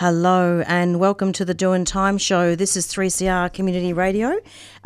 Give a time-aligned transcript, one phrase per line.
[0.00, 2.56] Hello and welcome to the Doing Time Show.
[2.56, 4.28] This is 3CR Community Radio,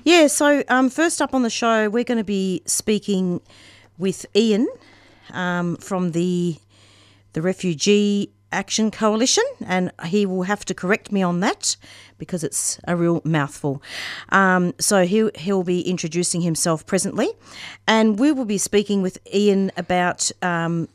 [0.03, 3.41] Yeah, so um, first up on the show, we're going to be speaking
[3.97, 4.67] with Ian
[5.31, 6.57] um, from the
[7.33, 11.77] the Refugee Action Coalition, and he will have to correct me on that
[12.17, 13.83] because it's a real mouthful.
[14.29, 17.29] Um, so he he'll be introducing himself presently,
[17.85, 20.89] and we will be speaking with Ian about um,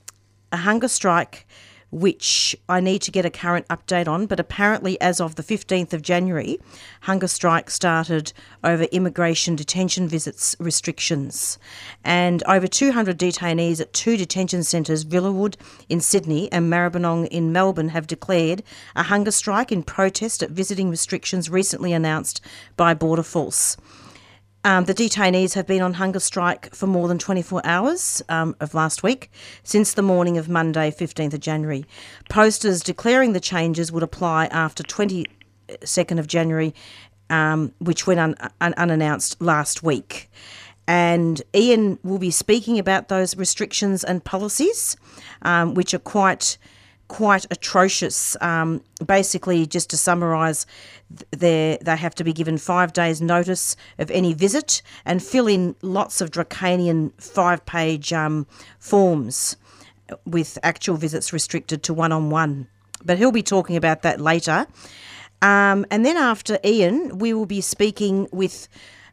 [0.51, 1.47] a hunger strike.
[1.93, 5.93] Which I need to get a current update on, but apparently, as of the 15th
[5.93, 6.59] of January,
[7.03, 8.33] hunger strike started
[8.65, 11.59] over immigration detention visits restrictions.
[12.03, 15.57] And over 200 detainees at two detention centres, Villawood
[15.91, 18.63] in Sydney and Maribyrnong in Melbourne, have declared
[18.97, 22.41] a hunger strike in protest at visiting restrictions recently announced
[22.75, 23.77] by Border Force.
[24.65, 28.75] Um, the detainees have been on hunger strike for more than 24 hours um, of
[28.75, 29.31] last week,
[29.65, 31.85] since the morning of Monday, 15th of January.
[32.29, 36.73] Posters declaring the changes would apply after 22nd of January,
[37.29, 40.31] um, which went un- un- unannounced last week.
[40.87, 44.97] And Ian will be speaking about those restrictions and policies,
[45.43, 46.57] um, which are quite
[47.13, 48.39] quite atrocious.
[48.41, 50.65] Um, basically, just to summarise,
[51.31, 55.77] they they have to be given five days' notice of any visit and fill in
[55.83, 58.47] lots of draconian five-page um,
[58.79, 59.57] forms
[60.25, 62.67] with actual visits restricted to one-on-one.
[63.05, 64.67] But he'll be talking about that later.
[65.43, 68.69] Um, and then after Ian, we will be speaking with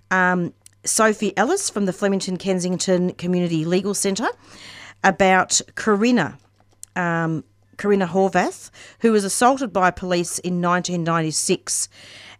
[0.10, 0.54] um,
[0.86, 4.30] Sophie Ellis from the Flemington Kensington Community Legal Centre
[5.04, 6.38] about Corinna.
[6.96, 7.44] Um,
[7.80, 8.70] Corinna Horvath,
[9.00, 11.90] who was assaulted by police in 1996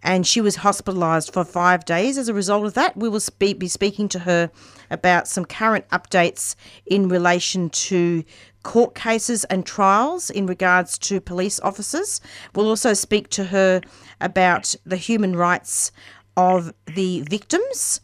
[0.04, 2.96] and she was hospitalised for five days as a result of that.
[2.96, 4.52] We will be speaking to her
[4.90, 6.56] about some current updates
[6.86, 8.24] in relation to
[8.64, 12.22] court cases and trials in regards to police officers.
[12.54, 13.82] We'll also speak to her
[14.22, 15.92] about the human rights
[16.38, 18.02] of the victims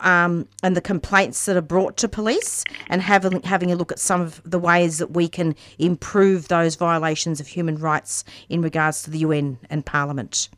[0.00, 3.98] um, and the complaints that are brought to police and having, having a look at
[3.98, 9.02] some of the ways that we can improve those violations of human rights in regards
[9.04, 10.48] to the UN and Parliament.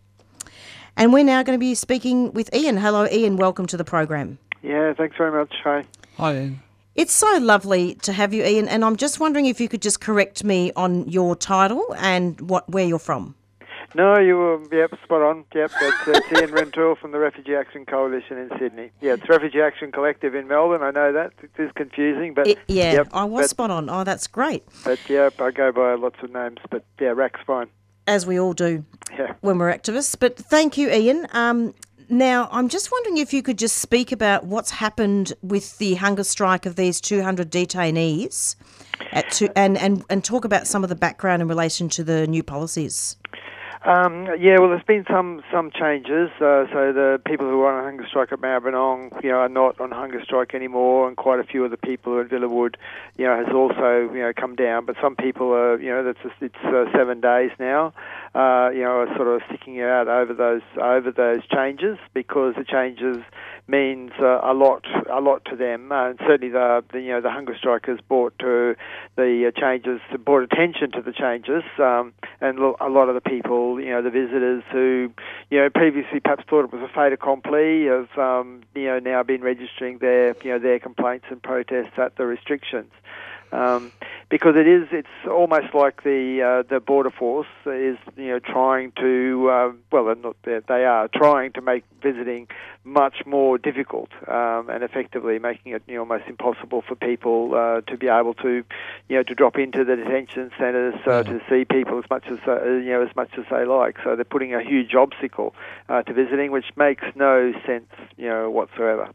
[0.96, 2.76] And we're now going to be speaking with Ian.
[2.76, 3.36] Hello, Ian.
[3.36, 4.38] Welcome to the program.
[4.62, 5.54] Yeah, thanks very much.
[5.64, 5.84] Hi.
[6.16, 6.60] Hi, Ian.
[6.94, 8.68] It's so lovely to have you, Ian.
[8.68, 12.68] And I'm just wondering if you could just correct me on your title and what
[12.68, 13.34] where you're from.
[13.94, 15.44] No, you were, yep, spot on.
[15.54, 18.90] Yep, that's, that's Ian Rentoul from the Refugee Action Coalition in Sydney.
[19.00, 20.82] Yeah, it's Refugee Action Collective in Melbourne.
[20.82, 21.32] I know that.
[21.42, 23.88] It is confusing, but It- yeah, yep, I was but, spot on.
[23.90, 24.64] Oh, that's great.
[24.84, 27.66] but yeah, I go by lots of names, but yeah, Rack's fine.
[28.06, 28.84] As we all do.
[29.16, 29.34] Yeah.
[29.40, 30.16] when we're activists.
[30.18, 31.26] But thank you, Ian.
[31.32, 31.74] Um,
[32.08, 36.22] now, I'm just wondering if you could just speak about what's happened with the hunger
[36.24, 38.54] strike of these 200 detainees
[39.12, 42.26] at two, and, and, and talk about some of the background in relation to the
[42.28, 43.16] new policies.
[43.82, 46.28] Um, yeah, well, there's been some some changes.
[46.36, 49.80] Uh, so the people who were on hunger strike at Maribyrnong, you know, are not
[49.80, 52.74] on hunger strike anymore, and quite a few of the people at Villawood,
[53.16, 54.84] you know, has also you know come down.
[54.84, 57.94] But some people are, you know, that's just, it's uh, seven days now.
[58.34, 62.64] Uh, you know, are sort of sticking out over those over those changes because the
[62.64, 63.16] changes
[63.70, 65.92] means uh, a lot a lot to them.
[65.92, 68.74] Uh, and certainly the, the you know the hunger strikers brought to
[69.16, 73.80] the uh, changes brought attention to the changes, um, and a lot of the people
[73.80, 75.10] you know the visitors who
[75.50, 79.22] you know previously perhaps thought it was a fait accompli have um, you know now
[79.22, 82.90] been registering their you know their complaints and protests at the restrictions.
[83.52, 83.92] Um,
[84.28, 88.92] because it is, it's almost like the uh, the border force is, you know, trying
[88.92, 92.46] to, uh, well, they're not, they're, they are trying to make visiting
[92.84, 97.80] much more difficult um, and effectively making it you know, almost impossible for people uh,
[97.90, 98.64] to be able to,
[99.08, 102.38] you know, to drop into the detention centres uh, to see people as much as
[102.46, 103.96] uh, you know as much as they like.
[104.04, 105.54] So they're putting a huge obstacle
[105.88, 109.08] uh, to visiting, which makes no sense, you know, whatsoever.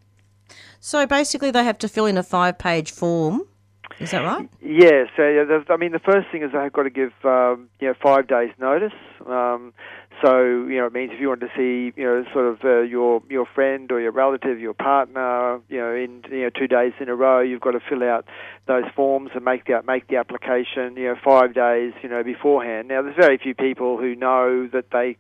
[0.80, 3.44] So basically, they have to fill in a five page form.
[4.00, 4.50] Is that right?
[4.62, 7.88] Yeah, so yeah, I mean, the first thing is they've got to give um, you
[7.88, 8.94] know five days notice.
[9.26, 9.74] Um,
[10.22, 12.82] So you know, it means if you want to see you know sort of uh,
[12.82, 16.94] your your friend or your relative, your partner, you know, in you know two days
[17.00, 18.26] in a row, you've got to fill out
[18.68, 22.88] those forms and make the make the application you know five days you know beforehand.
[22.88, 25.18] Now, there's very few people who know that they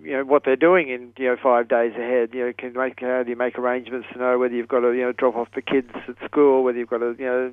[0.00, 2.30] you know what they're doing in you know five days ahead.
[2.32, 4.92] You know, can make how do you make arrangements to know whether you've got to
[4.92, 7.52] you know drop off the kids at school, whether you've got a you know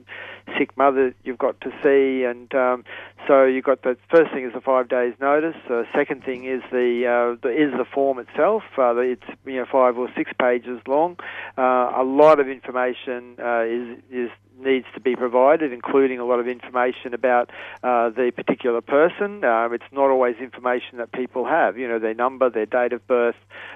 [0.58, 2.84] sick mother you've got to see, and um,
[3.28, 5.56] so you've got the first thing is the five days notice.
[5.68, 8.64] The second thing is the, uh, the is the form itself.
[8.78, 11.18] Uh, it's you know five or six pages long.
[11.58, 14.30] Uh, a lot of information uh, is is
[14.62, 17.50] needs to be provided, including a lot of information about
[17.84, 19.44] uh, the particular person.
[19.44, 23.06] Um, it's not always information that people have, you know, their number, their date of
[23.08, 23.36] birth,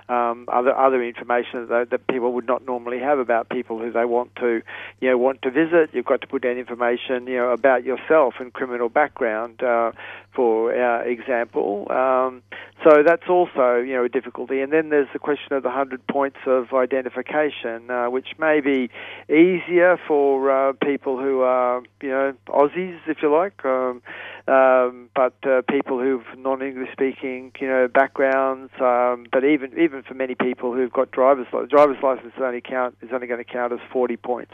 [0.09, 4.05] um, other other information that, that people would not normally have about people who they
[4.05, 4.61] want to,
[5.01, 5.89] you know, want to visit.
[5.93, 9.91] You've got to put down information, you know, about yourself and criminal background, uh,
[10.33, 11.87] for uh, example.
[11.91, 12.43] Um,
[12.83, 14.61] so that's also, you know, a difficulty.
[14.61, 18.89] And then there's the question of the 100 points of identification, uh, which may be
[19.29, 24.01] easier for uh, people who are, you know, Aussies, if you like, um,
[24.47, 28.71] um, but uh, people who've non-English speaking, you know, backgrounds.
[28.79, 32.97] Um, but even even for many people who've got driver's license, driver's license only count
[33.01, 34.53] is only going to count as 40 points.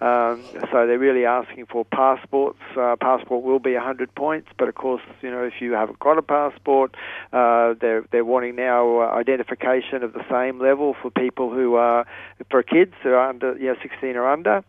[0.00, 2.58] Um, so they're really asking for passports.
[2.76, 6.18] Uh, passport will be 100 points, but of course, you know, if you haven't got
[6.18, 6.94] a passport,
[7.32, 12.06] uh, they're they're wanting now uh, identification of the same level for people who are
[12.50, 14.64] for kids who are under, you know, 16 or under.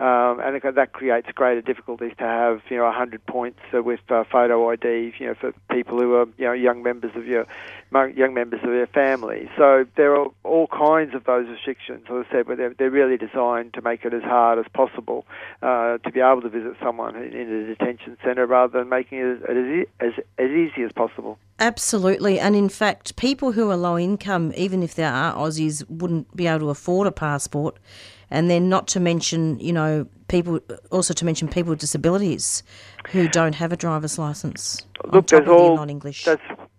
[0.00, 4.70] Um, and that creates greater difficulties to have, you know, 100 points with uh, photo
[4.70, 7.46] ID, you know, for people who are, you know, young members of your
[7.90, 9.50] young members of your family.
[9.56, 13.16] So there are all kinds of those restrictions, as I said, but they're, they're really
[13.16, 15.24] designed to make it as hard as possible
[15.62, 19.42] uh, to be able to visit someone in a detention centre rather than making it
[19.48, 21.38] as, as, as easy as possible.
[21.58, 22.38] Absolutely.
[22.38, 26.46] And in fact, people who are low income, even if they are Aussies, wouldn't be
[26.46, 27.78] able to afford a passport
[28.30, 30.60] and then not to mention, you know, people
[30.90, 32.62] also to mention people with disabilities
[33.10, 34.84] who don't have a driver's license.
[35.04, 36.28] Look, there's all non-English.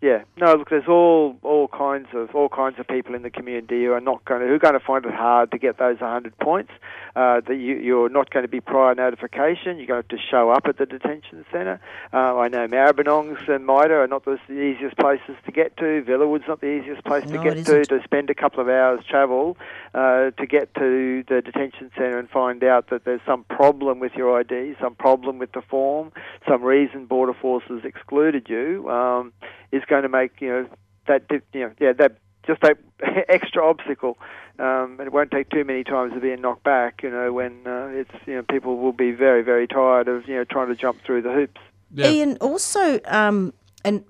[0.02, 0.24] Yeah.
[0.38, 3.92] No, look, there's all all kinds of all kinds of people in the community who
[3.92, 6.38] are not going to who are going to find it hard to get those 100
[6.38, 6.72] points.
[7.16, 9.78] Uh, that you, you're not going to be prior notification.
[9.78, 11.82] You're going to have to show up at the detention centre.
[12.14, 16.04] Uh, I know Maribyrnongs and MITA are not the easiest places to get to.
[16.08, 17.84] Villawood's not the easiest place no, to get to.
[17.84, 19.58] To spend a couple of hours travel
[19.94, 24.14] uh, to get to the detention centre and find out that there's some problem with
[24.14, 26.12] your ID, some problem with the form,
[26.48, 29.34] some reason Border Forces excluded you, um,
[29.72, 30.70] is going to make you know
[31.08, 32.78] that you know yeah that just that
[33.30, 34.18] extra obstacle.
[34.58, 37.02] Um, and it won't take too many times of being knocked back.
[37.04, 40.36] You know when uh, it's you know people will be very very tired of you
[40.36, 41.62] know trying to jump through the hoops.
[41.92, 42.10] Yeah.
[42.10, 43.54] Ian, also, um,
[43.84, 44.04] and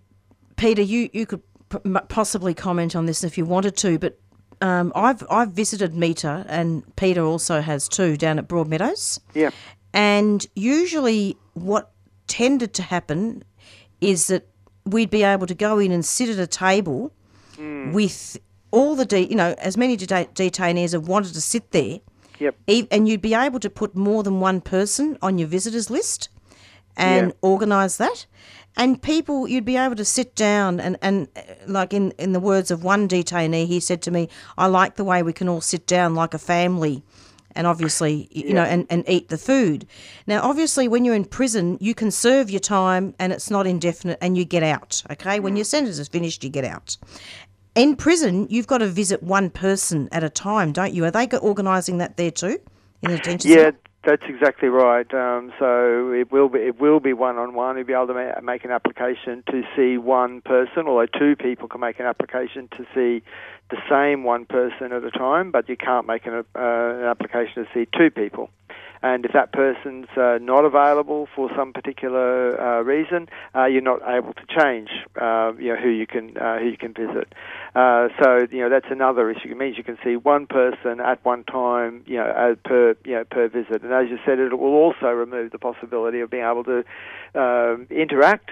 [0.57, 1.41] Peter, you you could
[2.09, 4.19] possibly comment on this if you wanted to, but
[4.61, 9.19] um, I've I've visited MITA, and Peter also has too down at Broadmeadows.
[9.33, 9.51] Yeah.
[9.93, 11.91] And usually, what
[12.27, 13.43] tended to happen
[14.01, 14.47] is that
[14.85, 17.11] we'd be able to go in and sit at a table
[17.55, 17.91] mm.
[17.93, 18.37] with
[18.71, 21.99] all the de- you know as many det- detainees have wanted to sit there.
[22.39, 22.55] Yep.
[22.89, 26.29] And you'd be able to put more than one person on your visitors list
[26.95, 27.33] and yeah.
[27.41, 28.25] organise that.
[28.79, 32.39] And people, you'd be able to sit down and, and uh, like in, in the
[32.39, 35.59] words of one detainee, he said to me, I like the way we can all
[35.59, 37.03] sit down like a family
[37.55, 38.53] and obviously you yeah.
[38.53, 39.85] know and, and eat the food.
[40.27, 44.17] Now obviously when you're in prison you can serve your time and it's not indefinite
[44.21, 45.41] and you get out okay?
[45.41, 45.69] When your mm.
[45.69, 46.95] sentence is finished you get out.
[47.75, 51.03] In prison you've got to visit one person at a time don't you?
[51.03, 52.59] Are they organising that there too
[53.01, 53.88] in the detention yeah center?
[54.05, 55.13] That's exactly right.
[55.13, 57.75] Um, so it will be it will be one on one.
[57.75, 61.67] You'll be able to ma- make an application to see one person, although two people
[61.67, 63.21] can make an application to see
[63.69, 65.51] the same one person at a time.
[65.51, 68.49] But you can't make an, uh, an application to see two people
[69.01, 74.01] and if that person's uh, not available for some particular uh, reason, uh, you're not
[74.07, 74.89] able to change,
[75.19, 77.33] uh, you know, who you can uh, who you can visit.
[77.79, 79.49] Uh, so you know that's another issue.
[79.49, 83.23] It means you can see one person at one time, you know, per you know
[83.23, 83.83] per visit.
[83.83, 86.83] And as you said, it will also remove the possibility of being able to
[87.35, 88.49] um, interact,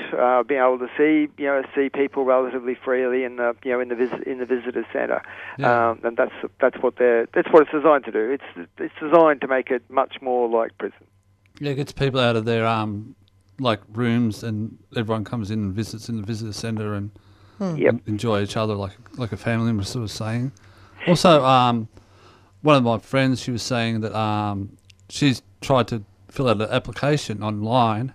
[0.48, 3.90] being able to see you know see people relatively freely in the you know in
[3.90, 5.22] the visit in the visitor centre.
[5.58, 5.90] Yeah.
[5.90, 8.32] Um, and that's that's what they're that's what it's designed to do.
[8.32, 11.08] It's it's designed to make it much more more like prison.
[11.60, 13.16] Yeah, it gets people out of their um,
[13.60, 17.12] like rooms, and everyone comes in and visits in the visitor centre and
[17.58, 17.76] hmm.
[17.76, 17.96] yep.
[18.08, 19.72] enjoy each other like like a family.
[19.74, 20.52] Was sort of saying.
[21.08, 21.88] Also, um,
[22.62, 24.78] one of my friends, she was saying that um,
[25.10, 28.14] she's tried to fill out an application online.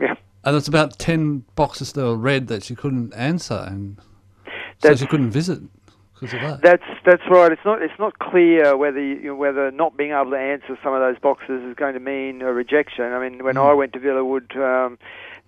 [0.00, 0.14] Yeah.
[0.44, 3.98] And there's about ten boxes that were red that she couldn't answer, and
[4.78, 5.60] So she couldn't visit
[6.14, 6.62] because of that.
[6.62, 7.52] That's that's right.
[7.52, 10.78] It's not it's not clear whether you, you know, whether not being able to answer
[10.82, 13.04] some of those boxes is going to mean a rejection.
[13.12, 14.98] I mean, when I went to Villawood, um,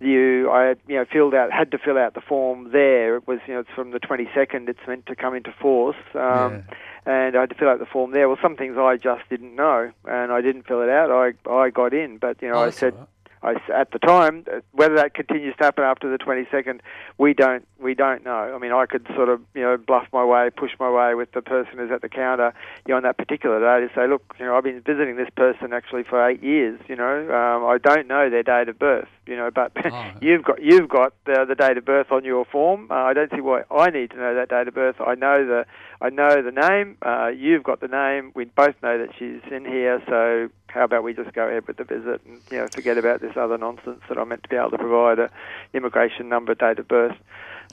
[0.01, 3.17] you I you know filled out had to fill out the form there.
[3.17, 4.69] It was you know it's from the 22nd.
[4.69, 5.97] It's meant to come into force.
[6.15, 6.65] Um,
[7.07, 8.29] And I had to fill out the form there.
[8.29, 11.11] Well, some things I just didn't know, and I didn't fill it out.
[11.11, 13.07] I I got in, but you know Oh, I said right.
[13.43, 16.81] I s at the time, uh, whether that continues to happen after the 22nd,
[17.19, 18.53] we don't we don't know.
[18.55, 21.31] I mean, I could sort of you know bluff my way, push my way with
[21.33, 22.53] the person who's at the counter,
[22.87, 25.31] you know, on that particular day to say, look, you know, I've been visiting this
[25.37, 26.81] person actually for eight years.
[26.89, 29.09] You know, um, I don't know their date of birth.
[29.27, 30.11] You know, but Oh.
[30.21, 32.89] you've got you've got the, the date of birth on your form.
[32.91, 34.97] Uh, I don't see why I need to know that date of birth.
[35.01, 35.67] I know the
[36.01, 36.97] I know the name.
[37.03, 38.33] Uh, you've got the name.
[38.35, 40.03] We both know that she's in here.
[40.09, 43.21] So how about we just go ahead with the visit and you know forget about
[43.21, 45.31] this other nonsense that I'm meant to be able to provide a
[45.73, 47.17] immigration number, date of birth,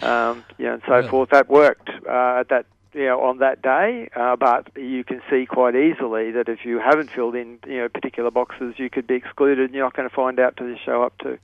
[0.01, 1.09] um, you know, and so Yeah.
[1.09, 1.29] forth.
[1.31, 5.45] That worked uh, at that you know on that day, uh, but you can see
[5.45, 9.15] quite easily that if you haven't filled in you know particular boxes, you could be
[9.15, 9.65] excluded.
[9.65, 11.37] and You're not going to find out till you show up to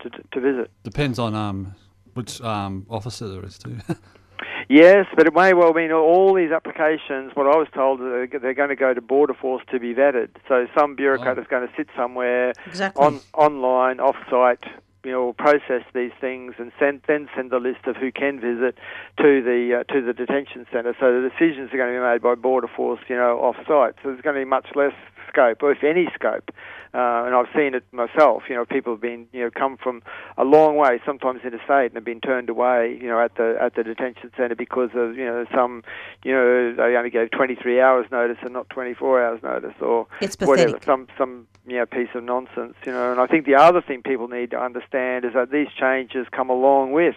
[0.00, 0.70] to, to visit.
[0.82, 1.74] Depends on um
[2.14, 3.76] which um officer there is too.
[4.68, 7.32] Yes, but it may well mean all these applications.
[7.34, 9.94] What I was told is they're- they're going to go to Border Force to be
[9.94, 10.30] vetted.
[10.48, 11.42] So some bureaucrat Oh.
[11.42, 13.04] is going to sit somewhere Exactly.
[13.04, 14.64] on online, off-site,
[15.04, 18.78] you know, process these things and send then send the list of who can visit
[19.18, 20.94] to the uh, to the detention centre.
[20.98, 23.94] So the decisions are going to be made by Border Force, you know, off-site.
[24.02, 24.94] So there's going to be much less
[25.28, 26.50] scope, or if any scope.
[26.94, 28.44] Uh, and I've seen it myself.
[28.48, 30.02] You know, people have been, you know, come from
[30.38, 33.74] a long way, sometimes interstate, and have been turned away, you know, at the at
[33.74, 35.82] the detention centre because of, you know, some,
[36.22, 40.06] you know, they only gave 23 hours notice and not 24 hours notice, or
[40.40, 43.10] whatever, some some you know piece of nonsense, you know.
[43.10, 46.50] And I think the other thing people need to understand is that these changes come
[46.50, 47.16] along with,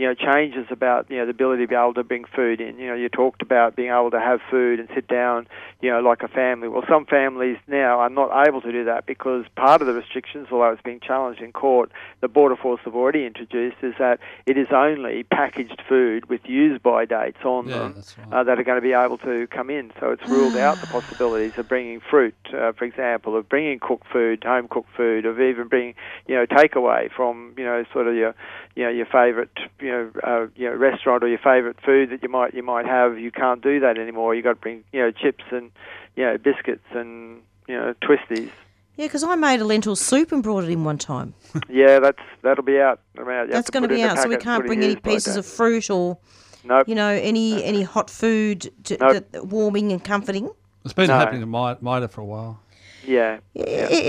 [0.00, 2.78] you know, changes about you know the ability to be able to bring food in.
[2.78, 5.46] You know, you talked about being able to have food and sit down,
[5.82, 6.68] you know, like a family.
[6.68, 10.48] Well, some families now are not able to do that because part of the restrictions,
[10.50, 11.92] although it's being challenged in court,
[12.22, 17.04] the Border Force have already introduced is that it is only packaged food with use-by
[17.04, 18.40] dates on Yeah, them right.
[18.40, 19.92] uh, that are going to be able to come in.
[20.00, 24.06] So it's ruled out the possibilities of bringing fruit, uh, for example, of bringing cooked
[24.10, 25.94] food, home cooked food, of even bringing,
[26.26, 28.34] you know, takeaway from, you know, sort of your,
[28.74, 32.22] you know, your favourite, you know, uh, you know, restaurant or your favourite food that
[32.22, 33.18] you might you might have.
[33.18, 34.34] You can't do that anymore.
[34.34, 35.70] You got to bring, you know, chips and,
[36.16, 38.50] you know, biscuits and, you know, twisties.
[38.96, 41.34] Yeah, because I made a lentil soup and brought it in one time.
[41.68, 43.00] Yeah, that's that'll be out.
[43.16, 45.34] I mean, you have That's going to be out, so we can't bring any pieces
[45.34, 45.40] date.
[45.40, 46.18] of fruit or
[46.64, 46.86] Nope.
[46.88, 49.26] you know any any hot food to, Nope.
[49.32, 50.50] that, warming and comforting.
[50.84, 51.16] It's been No.
[51.18, 52.60] happening in Mi- MITA for a while.
[53.06, 53.38] Yeah.
[53.56, 53.60] I-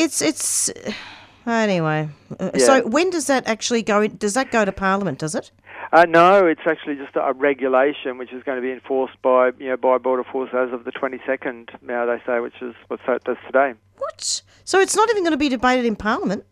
[0.03, 0.69] It's it's
[1.45, 2.09] anyway.
[2.39, 2.65] Uh, Yeah.
[2.65, 4.01] So when does that actually go?
[4.01, 5.19] in- Does that go to Parliament?
[5.19, 5.51] Does it?
[5.91, 9.69] Uh, no, it's actually just a regulation which is going to be enforced by you
[9.69, 11.69] know by Border Force as of the 22nd.
[11.81, 13.73] Now they say, which is what it does today.
[13.97, 14.41] What?
[14.63, 16.45] So it's not even going to be debated in Parliament.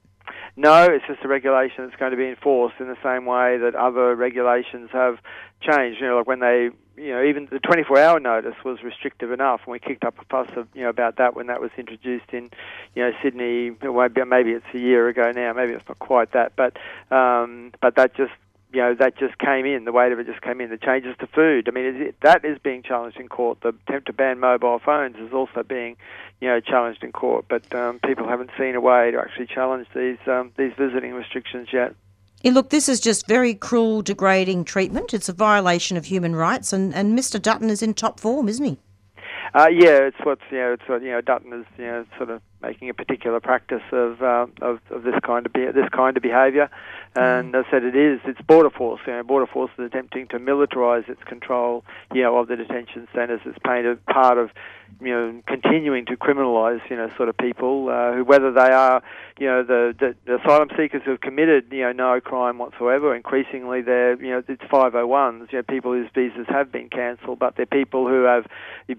[0.55, 3.75] No, it's just a regulation that's going to be enforced in the same way that
[3.75, 5.19] other regulations have
[5.61, 6.01] changed.
[6.01, 9.71] You know, like when they, you know, even the 24-hour notice was restrictive enough, and
[9.71, 12.49] we kicked up a fuss, of, you know, about that when that was introduced in,
[12.93, 13.71] you know, Sydney.
[13.81, 15.53] Maybe maybe it's a year ago now.
[15.53, 16.77] Maybe it's not quite that, but
[17.09, 18.33] um, but that just.
[18.71, 19.85] You know that just came in.
[19.85, 20.69] The weight of it just came in.
[20.69, 21.67] The changes to food.
[21.67, 23.61] I mean, is it, that is being challenged in court.
[23.61, 25.97] The attempt to ban mobile phones is also being,
[26.39, 27.45] you know, challenged in court.
[27.49, 31.69] But um, people haven't seen a way to actually challenge these um, these visiting restrictions
[31.73, 31.95] yet.
[32.41, 35.13] Yeah, look, this is just very cruel, degrading treatment.
[35.13, 37.41] It's a violation of human rights, and, and Mr.
[37.41, 38.77] Dutton is in top form, isn't he?
[39.53, 42.29] Uh, yeah, it's what's you know, it's what you know, Dutton is you know, sort
[42.29, 46.17] of making a particular practice of uh, of, of this kind of be- this kind
[46.17, 46.69] of behaviour,
[47.15, 48.19] and I said it is.
[48.25, 49.01] It's border force.
[49.07, 53.07] You know, border force is attempting to militarise its control, you know, of the detention
[53.13, 53.41] centres.
[53.45, 54.51] It's painted part of,
[55.01, 59.01] you know, continuing to criminalise, you know, sort of people uh, who, whether they are,
[59.39, 63.15] you know, the, the the asylum seekers who have committed, you know, no crime whatsoever.
[63.15, 65.51] Increasingly, they're, you know, it's 501s.
[65.51, 68.45] You know, people whose visas have been cancelled, but they're people who have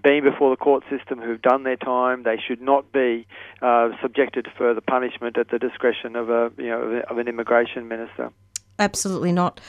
[0.01, 2.23] been before the court system who've done their time.
[2.23, 3.25] They should not be
[3.61, 7.87] uh, subjected to further punishment at the discretion of a, you know, of an immigration
[7.87, 8.31] minister.
[8.79, 9.59] Absolutely not.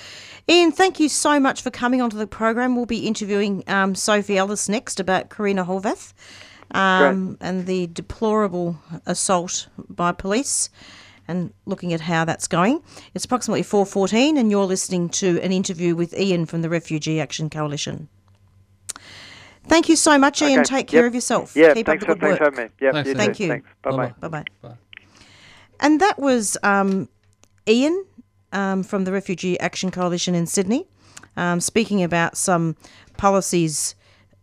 [0.48, 2.74] Ian, thank you so much for coming onto the program.
[2.74, 6.14] We'll be interviewing um, Sophie Ellis next about Corinna Horvath
[6.72, 10.70] um, and the deplorable assault by police
[11.28, 12.82] and looking at how that's going.
[13.14, 17.50] It's approximately 4.14 and you're listening to an interview with Ian from the Refugee Action
[17.50, 18.08] Coalition.
[19.64, 20.60] Thank you so much, Ian.
[20.60, 21.08] Okay, Take care yep.
[21.08, 21.56] of yourself.
[21.56, 22.70] Yeah, Keep thanks up for, the good thanks for having me.
[22.80, 23.48] Yep, Thanks, you Thank you.
[23.48, 23.68] Thanks.
[23.82, 23.96] Bye bye.
[23.96, 24.28] Bye-bye.
[24.28, 24.68] Bye-bye.
[24.68, 24.76] Bye.
[25.80, 27.08] And that was um,
[27.68, 28.04] Ian
[28.52, 30.86] um, from the Refugee Action Coalition in Sydney.
[31.36, 32.76] um, speaking about some
[33.16, 33.94] policies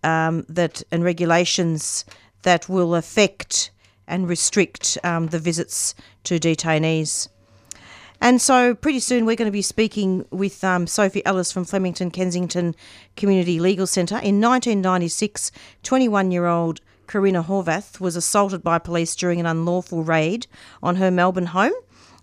[0.04, 2.06] um, that and regulations
[2.44, 3.72] that will affect
[4.08, 7.30] and restrict um, the visits to detainees.
[8.22, 12.12] And so, pretty soon, we're going to be speaking with um, Sophie Ellis from Flemington
[12.12, 12.76] Kensington
[13.16, 14.16] Community Legal Centre.
[14.16, 15.52] In 1996,
[15.84, 20.48] 21 year old Corinna Horvath was assaulted by police during an unlawful raid
[20.84, 21.74] on her Melbourne home.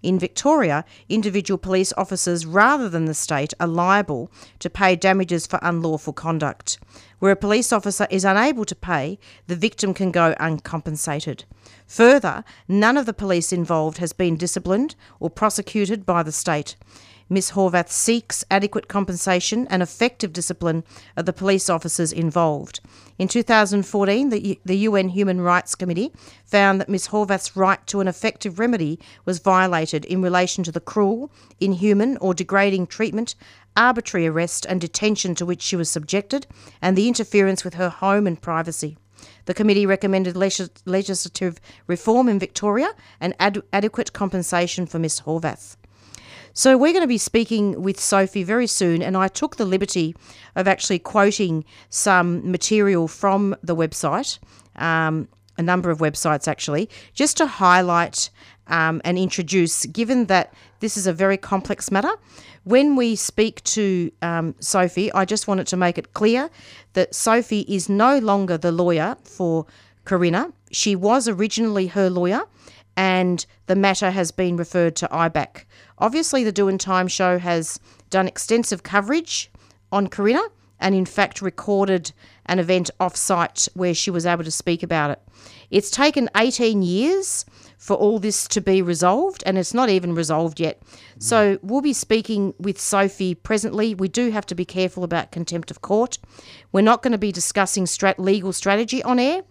[0.04, 5.60] In Victoria, individual police officers rather than the state are liable to pay damages for
[5.62, 6.80] unlawful conduct.
[7.22, 11.44] Where a police officer is unable to pay, the victim can go uncompensated.
[11.86, 16.75] Further, none of the police involved has been disciplined or prosecuted by the state.
[17.32, 20.84] Ms Horvath seeks adequate compensation and effective discipline
[21.16, 22.82] of the police officers involved.
[23.18, 26.12] In 2014, the, the UN Human Rights Committee
[26.44, 30.82] found that Ms Horvath's right to an effective remedy was violated in relation to the
[30.82, 33.36] cruel, inhuman, or degrading treatment,
[33.78, 36.46] arbitrary arrest and detention to which she was subjected,
[36.82, 38.98] and the interference with her home and privacy.
[39.46, 42.90] The committee recommended legislative reform in Victoria
[43.22, 45.78] and ad- adequate compensation for Ms Horvath.
[46.53, 50.15] So we're going to be speaking with Sophie very soon, and I took the liberty
[50.55, 54.38] of actually quoting some material from the website,
[54.75, 58.29] um, a number of websites actually, just to highlight
[58.67, 62.12] um, and introduce, given that this is a very complex matter.
[62.63, 66.50] When we speak to um, Sophie, I just wanted to make it clear
[66.93, 69.65] that Sophie is no longer the lawyer for
[70.03, 70.51] Corinna.
[70.72, 72.41] She was originally her lawyer,
[72.98, 75.63] and the matter has been referred to IBAC.
[76.01, 79.52] Obviously, the Doin' Time show has done extensive coverage
[79.91, 80.41] on Corinna
[80.80, 82.12] and, in fact, recorded
[82.47, 85.21] an event off site where she was able to speak about it.
[85.69, 87.45] It's taken 18 years
[87.78, 90.82] for all this to be resolved, and it's not even resolved yet.
[91.19, 93.93] So, we'll be speaking with Sophie presently.
[93.93, 96.17] We do have to be careful about contempt of court.
[96.71, 99.43] We're not going to be discussing strat- legal strategy on air.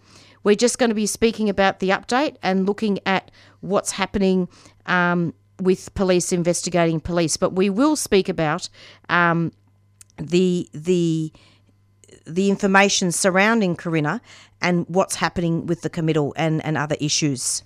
[0.43, 4.49] We're just going to be speaking about the update and looking at what's happening
[4.85, 8.69] um, with police investigating police, but we will speak about
[9.09, 9.51] um,
[10.17, 11.31] the the
[12.25, 14.21] the information surrounding Corinna
[14.61, 17.63] and what's happening with the committal and, and other issues.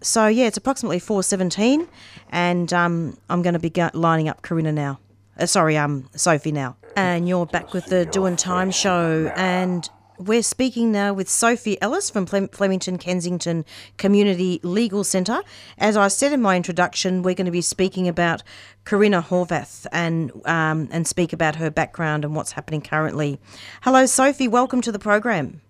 [0.00, 1.88] So yeah, it's approximately four seventeen,
[2.30, 5.00] and um, I'm going to be lining up Corinna now.
[5.38, 6.76] Uh, sorry, um, Sophie now.
[6.96, 9.88] And you're back with the Doing Time show, and
[10.18, 13.64] we're speaking now with Sophie Ellis from Flemington Kensington
[13.96, 15.40] Community Legal Centre.
[15.78, 18.42] As I said in my introduction, we're going to be speaking about
[18.84, 23.38] Corinna Horvath and um, and speak about her background and what's happening currently.
[23.82, 24.48] Hello, Sophie.
[24.48, 25.60] Welcome to the program.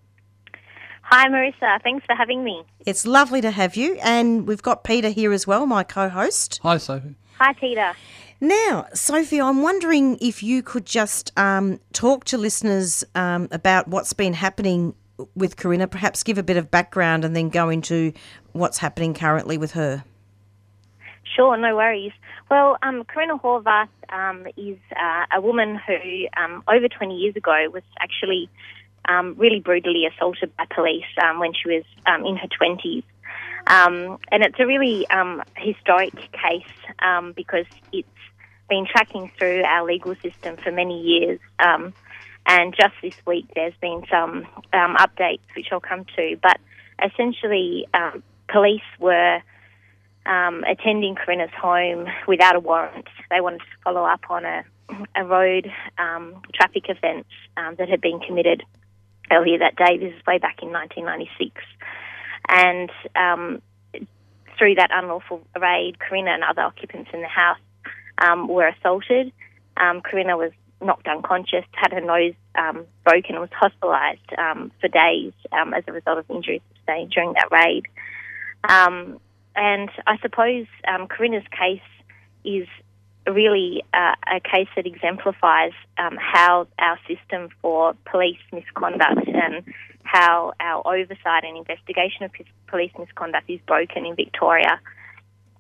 [1.03, 1.83] Hi, Marissa.
[1.83, 2.65] Thanks for having me.
[2.85, 6.61] It's lovely to have you, and we've got Peter here as well, my co-host.
[6.63, 7.15] Hi, Sophie.
[7.39, 7.95] Hi, Peter.
[8.41, 14.13] Now, Sophie, I'm wondering if you could just um, talk to listeners um, about what's
[14.13, 14.95] been happening
[15.35, 18.13] with Corinna, perhaps give a bit of background and then go into
[18.53, 20.05] what's happening currently with her.
[21.35, 22.13] Sure, no worries.
[22.51, 27.69] Well, um, Corinna Horvath um, is uh, a woman who, um, over 20 years ago,
[27.73, 28.49] was actually
[29.09, 31.05] um, really brutally assaulted by police
[31.39, 31.85] when she was
[32.25, 33.03] in her 20s.
[33.69, 38.09] Um, and it's a really um, historic case um, because it's
[38.69, 41.39] been tracking through our legal system for many years.
[41.59, 41.93] Um,
[42.47, 46.39] and just this week, there's been some updates which I'll come to.
[46.43, 46.59] But
[47.05, 47.87] essentially,
[48.49, 49.43] police were
[50.25, 53.07] um, attending Corinna's home without a warrant.
[53.31, 54.65] They wanted to follow up on a,
[55.15, 57.27] a road um, traffic offence
[57.57, 58.63] um, that had been committed
[59.31, 59.99] earlier that day.
[59.99, 61.61] This is way back in 1996.
[62.49, 62.91] And
[64.59, 67.59] through that unlawful raid, Corinna and other occupants in the house
[68.19, 69.33] um, were assaulted.
[69.77, 74.89] Um, Corinna was knocked unconscious, had her nose um, broken, and was hospitalised um, for
[74.89, 77.87] days um, as a result of injuries sustained during that raid.
[78.69, 79.21] Um,
[79.55, 81.81] and I suppose um, Corinna's case
[82.45, 82.67] is
[83.33, 89.65] really uh, a case that exemplifies um, how our system for police misconduct and
[90.03, 92.31] how our oversight and investigation of
[92.67, 94.81] police misconduct is broken in Victoria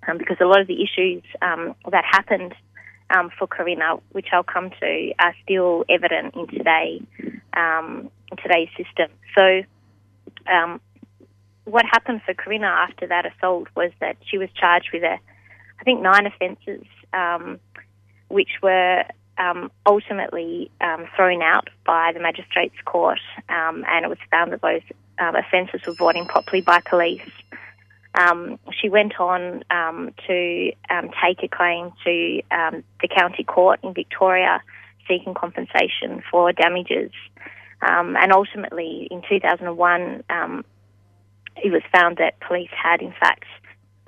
[0.06, 2.54] um, because a lot of the issues um, that happened
[3.10, 7.00] um, for Corinna, which I'll come to, are still evident in today
[7.54, 9.10] um, in today's system.
[9.36, 9.62] So,
[10.50, 10.80] um,
[11.64, 15.18] what happened for Corinna after that assault was that she was charged with a,
[15.80, 17.58] I think, nine offences, um,
[18.28, 19.04] which were
[19.38, 24.60] um, ultimately um, thrown out by the magistrates' court, um, and it was found that
[24.60, 24.82] those
[25.18, 27.20] um, offences were brought properly by police.
[28.18, 29.62] Um, she went on
[30.26, 30.72] to
[31.22, 34.60] take a claim to the county court in Victoria,
[35.06, 37.12] seeking compensation for damages.
[37.80, 40.24] and ultimately, in 2001,
[41.62, 43.44] it was found that police had, in fact,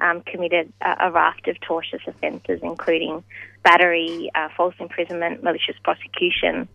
[0.00, 3.22] um, committed a, a, raft of tortious offences, including
[3.62, 6.68] battery, uh, false imprisonment, malicious prosecution,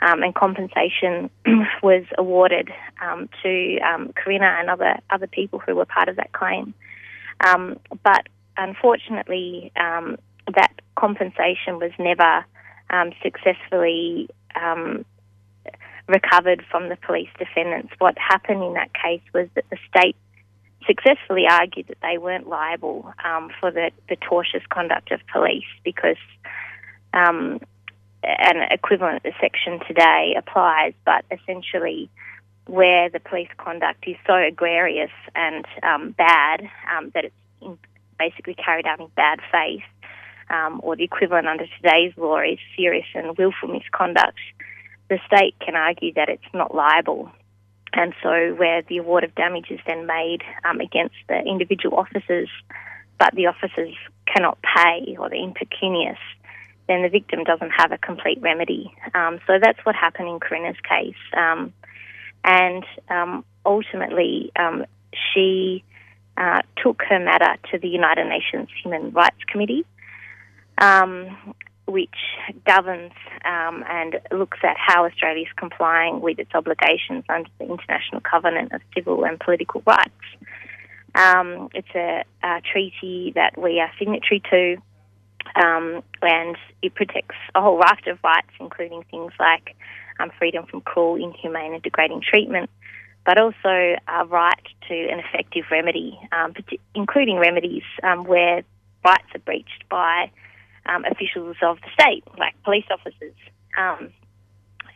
[0.00, 1.30] um, and compensation
[1.82, 2.70] was awarded
[3.02, 6.74] um, to um, Corinna and other other people who were part of that claim.
[7.44, 10.16] Um, but unfortunately, um,
[10.54, 12.44] that compensation was never
[13.22, 14.28] successfully
[16.08, 17.92] recovered from the police defendants.
[17.98, 20.16] What happened in that case was that the state
[20.86, 26.16] successfully argued that they weren't liable um, for the, the tortious conduct of police because
[27.12, 27.60] um,
[28.22, 32.10] an equivalent section today applies, but essentially
[32.66, 37.78] where the police conduct is so egregious and um, bad um, that it's
[38.18, 39.82] basically carried out in bad faith,
[40.50, 44.38] um, or the equivalent under today's law is serious and willful misconduct,
[45.08, 47.30] the state can argue that it's not liable
[47.92, 52.48] and so, where the award of damage is then made um, against the individual officers,
[53.18, 53.94] but the officers
[54.26, 56.18] cannot pay or they're impecunious,
[56.86, 58.92] then the victim doesn't have a complete remedy.
[59.14, 61.14] Um, so that's what happened in Corinna's case.
[61.36, 61.72] Um,
[62.44, 65.84] and um, ultimately, um, she
[66.36, 69.84] uh, took her matter to the United Nations Human Rights Committee.
[70.78, 71.54] Um,
[71.88, 72.14] which
[72.66, 73.12] governs
[73.44, 78.72] um, and looks at how Australia is complying with its obligations under the International Covenant
[78.72, 80.10] of Civil and Political Rights.
[81.14, 84.76] Um, it's a, a, treaty that we are signatory to,
[85.56, 89.74] um, and it protects a whole raft of rights, including things like
[90.20, 92.68] um, freedom from cruel, inhumane, and degrading treatment,
[93.24, 96.54] but also a right to an effective remedy, um,
[96.94, 98.62] including remedies um, where
[99.04, 100.30] rights are breached by
[100.88, 103.34] um, officials of the state, like police officers.
[103.76, 104.12] Um,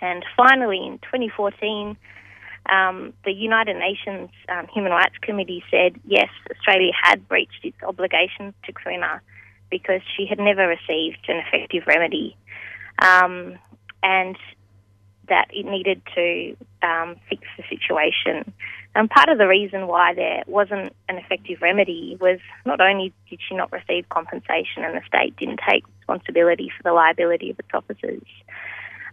[0.01, 1.97] and finally, in 2014,
[2.71, 8.55] um, the United Nations um, Human Rights Committee said yes, Australia had breached its obligations
[8.65, 9.21] to Corinna
[9.71, 12.37] because she had never received an effective remedy,
[12.99, 13.59] um,
[14.03, 14.37] and
[15.29, 18.53] that it needed to um, fix the situation.
[18.95, 23.41] And part of the reason why there wasn't an effective remedy was not only did
[23.49, 27.71] she not receive compensation and the state didn't take responsibility for the liability of its
[27.73, 28.23] officers,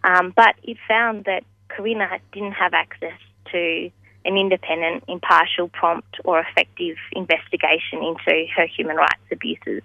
[0.04, 3.18] um, but it found that Corinna didn't have access
[3.52, 3.90] to
[4.24, 9.82] an independent, impartial, prompt, or effective investigation into her human rights abuses.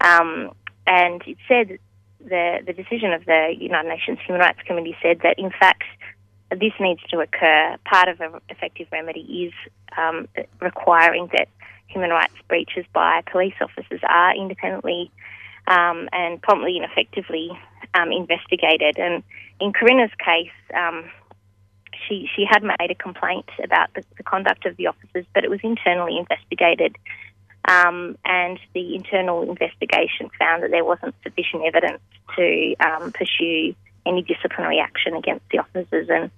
[0.00, 0.50] Um,
[0.86, 1.78] and it said
[2.18, 5.84] the the decision of the United Nations Human Rights Committee said that in fact
[6.58, 7.76] this needs to occur.
[7.84, 9.52] Part of an effective remedy is
[9.96, 10.28] um,
[10.60, 11.48] requiring that
[11.86, 15.10] human rights breaches by police officers are independently
[15.66, 17.50] um, and promptly and effectively
[17.94, 18.98] um, investigated.
[18.98, 19.22] And
[19.60, 21.10] in Corinna's case, um,
[22.08, 25.50] she she had made a complaint about the, the, conduct of the officers, but it
[25.50, 26.96] was internally investigated.
[27.68, 32.02] Um, and the internal investigation found that there wasn't sufficient evidence
[32.36, 36.08] to um, pursue any disciplinary action against the officers.
[36.10, 36.30] And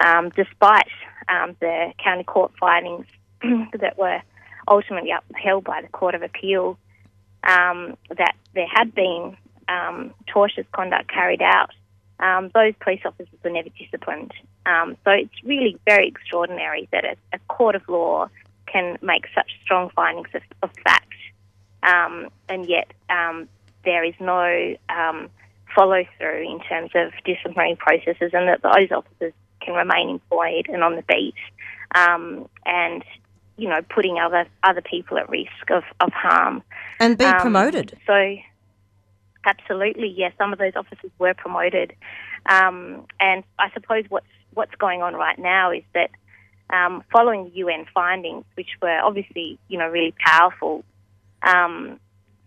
[0.00, 0.88] um, despite
[1.28, 3.06] um, the county court findings
[3.42, 4.20] that were
[4.68, 6.78] ultimately upheld by the Court of Appeal,
[7.44, 9.36] um, that there had been
[9.68, 11.70] um, tortious conduct carried out,
[12.18, 14.32] um, those police officers were never disciplined.
[14.64, 18.28] Um, so it's really very extraordinary that a, a, court of law
[18.66, 21.12] can make such strong findings of, of fact,
[21.82, 22.92] and yet
[23.84, 24.76] there is no
[25.76, 30.82] follow through in terms of disciplinary processes, and that those officers can remain employed and
[30.82, 31.34] on the beat,
[31.94, 33.04] um, and
[33.56, 36.62] you know, putting other other people at risk of, of harm
[36.98, 37.96] and be um, promoted.
[38.06, 38.36] So,
[39.44, 41.92] absolutely, yes, some of those officers were promoted,
[42.46, 46.10] um, and I suppose what's what's going on right now is that
[46.70, 50.84] um, following the UN findings, which were obviously you know really powerful.
[51.42, 52.00] Um,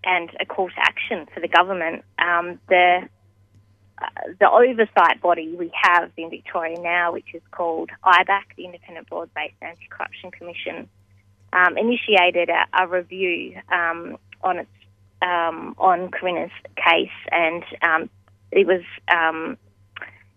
[0.03, 2.03] and a call to action for the government.
[2.19, 3.09] Um, the
[4.39, 9.29] the oversight body we have in Victoria now, which is called IBAC, the Independent Broad
[9.33, 10.89] Based Anti Corruption Commission,
[11.53, 14.69] um, initiated a, a review um, on its
[15.21, 18.09] um, on Corinna's case, and um,
[18.51, 18.81] it was
[19.13, 19.57] um,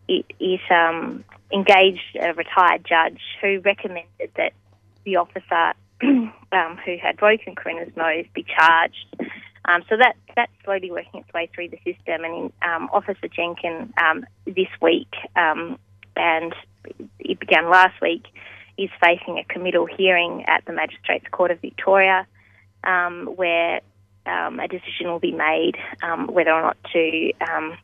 [0.09, 4.53] it, it um, engaged a retired judge who recommended that
[5.05, 9.32] the officer who had broken Corinna's nose be charged.
[9.64, 13.92] Um, so that that's slowly working its way through the system, and um, Officer Jenkin
[13.96, 15.79] um, this week, um,
[16.16, 16.55] and
[17.20, 18.25] it began last week,
[18.77, 22.27] is facing a committal hearing at the Magistrates Court of Victoria,
[22.85, 23.81] um, where
[24.27, 27.77] um, a decision will be made um, whether or not to um,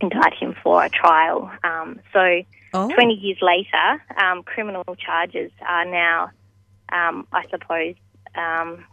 [0.00, 1.50] indict him for a trial.
[1.64, 2.42] Um, so,
[2.74, 2.92] Oh.
[2.92, 6.30] 20 years later, um, criminal charges are now,
[6.92, 7.94] um, I suppose,
[8.34, 8.84] um,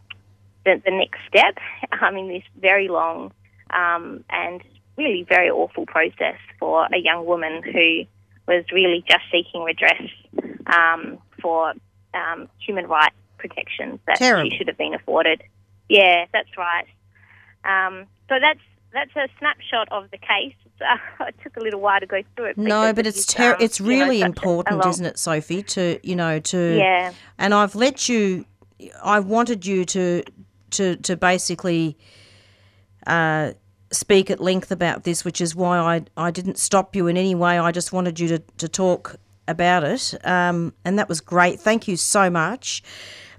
[0.65, 1.57] the, the next step
[2.01, 3.31] um, in this very long
[3.71, 4.61] um, and
[4.97, 8.03] really very awful process for a young woman who
[8.47, 10.01] was really just seeking redress
[10.67, 11.73] um, for
[12.13, 14.49] um, human rights protections that Terrible.
[14.49, 15.41] she should have been afforded.
[15.89, 16.85] Yeah, that's right.
[17.65, 18.59] Um, so that's
[18.93, 20.53] that's a snapshot of the case.
[20.79, 22.57] Uh, it took a little while to go through it.
[22.57, 25.63] No, but it's ter- um, it's you know, really a- a important, isn't it, Sophie?
[25.63, 27.13] To you know to Yeah.
[27.37, 28.45] and I've let you.
[29.03, 30.23] I wanted you to
[30.73, 31.97] to to basically
[33.07, 33.53] uh,
[33.91, 37.35] speak at length about this, which is why I I didn't stop you in any
[37.35, 37.57] way.
[37.59, 39.15] I just wanted you to to talk
[39.47, 41.59] about it, um, and that was great.
[41.59, 42.83] Thank you so much.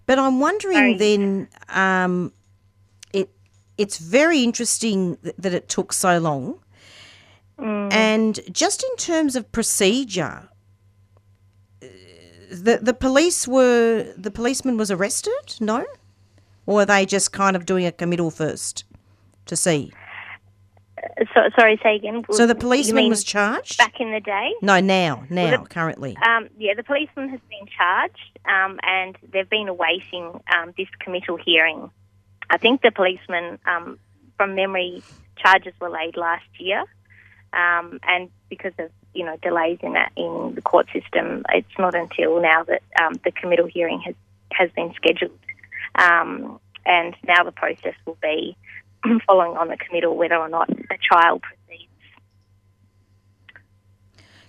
[0.06, 0.96] But I'm wondering Sorry.
[0.98, 1.48] then.
[1.68, 2.32] Um,
[3.12, 3.30] it
[3.78, 6.60] it's very interesting th- that it took so long.
[7.56, 10.48] And just in terms of procedure,
[12.50, 15.86] the the police were the policeman was arrested, no,
[16.66, 18.84] or are they just kind of doing a committal first
[19.46, 19.92] to see?
[21.34, 22.24] So, sorry, say again.
[22.30, 23.78] So the policeman was charged.
[23.78, 24.52] back in the day.
[24.62, 26.16] No, now, now, the- currently.
[26.16, 31.36] Um, yeah, the policeman has been charged, um, and they've been awaiting um, this committal
[31.36, 31.90] hearing.
[32.50, 33.98] I think the policeman, um,
[34.36, 35.02] from memory,
[35.36, 36.84] charges were laid last year,
[37.52, 41.94] um, and because of you know delays in that in the court system, it's not
[41.94, 44.14] until now that um, the committal hearing has
[44.52, 45.38] has been scheduled,
[45.94, 48.56] um, and now the process will be
[49.26, 51.90] following on the committal whether or not a trial proceeds.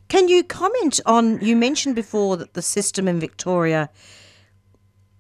[0.08, 1.40] Can you comment on?
[1.42, 3.90] You mentioned before that the system in Victoria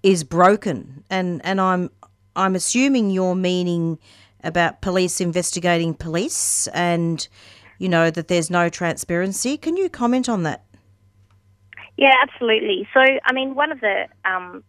[0.03, 1.89] is broken, and and I'm
[2.35, 3.97] I'm assuming you're meaning
[4.43, 7.27] about police investigating police, and
[7.79, 9.57] you know that there's no transparency.
[9.57, 10.65] Can you comment on that?
[11.97, 12.87] Yeah, absolutely.
[12.93, 14.63] So, I mean, one of the um,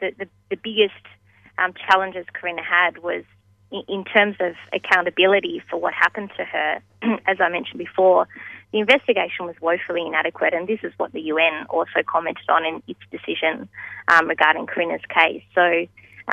[0.00, 1.04] the, the, the biggest
[1.58, 3.24] um, challenges Corinna had was
[3.70, 6.80] in, in terms of accountability for what happened to her.
[7.26, 8.26] As I mentioned before,
[8.72, 12.82] the investigation was woefully inadequate, and this is what the UN also commented on in
[12.86, 13.68] its decision
[14.08, 15.42] um, regarding Corinna's case.
[15.54, 15.86] So,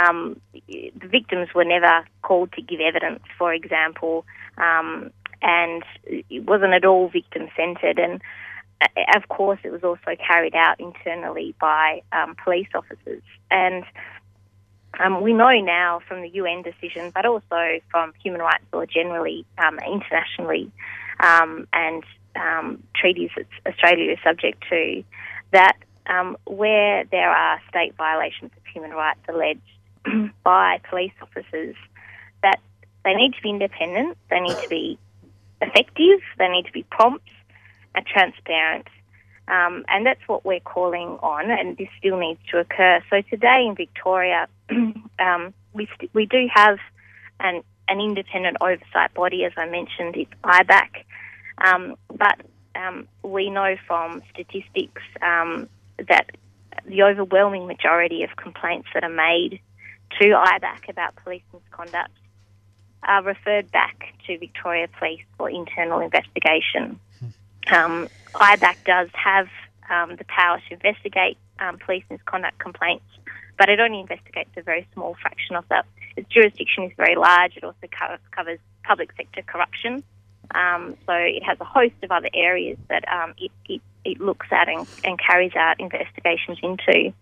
[0.06, 4.26] um, the victims were never called to give evidence, for example,
[4.58, 7.98] um, and it wasn't at all victim centred.
[7.98, 8.22] And
[9.16, 13.24] of course, it was also carried out internally by um, police officers.
[13.50, 13.84] And
[15.00, 19.46] um, we know now from the UN decision, but also from human rights law generally,
[19.58, 20.72] um, internationally,
[21.20, 22.04] um, and
[22.36, 25.04] um, treaties that Australia is subject to,
[25.52, 29.62] that um, where there are state violations of human rights alleged
[30.44, 31.76] by police officers,
[32.44, 32.60] that
[33.04, 34.98] they need to be independent, they need to be
[35.62, 37.28] effective, they need to be prompt
[37.98, 38.88] and transparent.
[39.48, 43.00] Um, and that's what we're calling on, and this still needs to occur.
[43.10, 46.78] So today in Victoria, um, we st- we do have
[47.40, 51.06] an an independent oversight body, as I mentioned, it's IBAC,
[51.60, 52.42] um, but
[52.76, 55.70] um, we know from statistics um,
[56.10, 56.32] that
[56.86, 59.62] the overwhelming majority of complaints that are made
[60.20, 62.12] to IBAC about police misconduct
[63.04, 67.00] are referred back to Victoria Police for internal investigation.
[67.72, 69.48] Um, IBAC does have
[69.90, 73.06] um, the power to investigate um, police misconduct complaints,
[73.58, 75.86] but it only investigates a very small fraction of that.
[76.16, 77.58] Its jurisdiction is very large.
[77.58, 80.04] It also co- covers public sector corruption.
[80.56, 84.48] Um, so it has a host of other areas that um, it, it, it looks
[84.52, 87.14] at and, and carries out investigations into.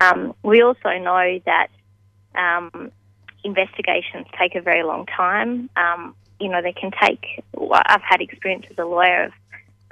[0.00, 1.68] Um, we also know that
[2.34, 2.90] um,
[3.44, 5.68] investigations take a very long time.
[5.76, 9.32] Um, you know, they can take, I've had experience as a lawyer of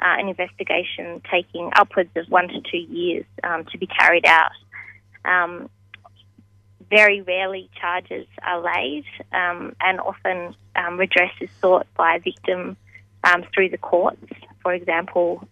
[0.01, 4.53] uh, an investigation taking upwards of one to two years um, to be carried out.
[5.25, 5.69] Um,
[6.89, 12.77] very rarely charges are laid, um, and often um, redress is sought by a victim
[13.23, 14.25] um, through the courts,
[14.63, 15.47] for example,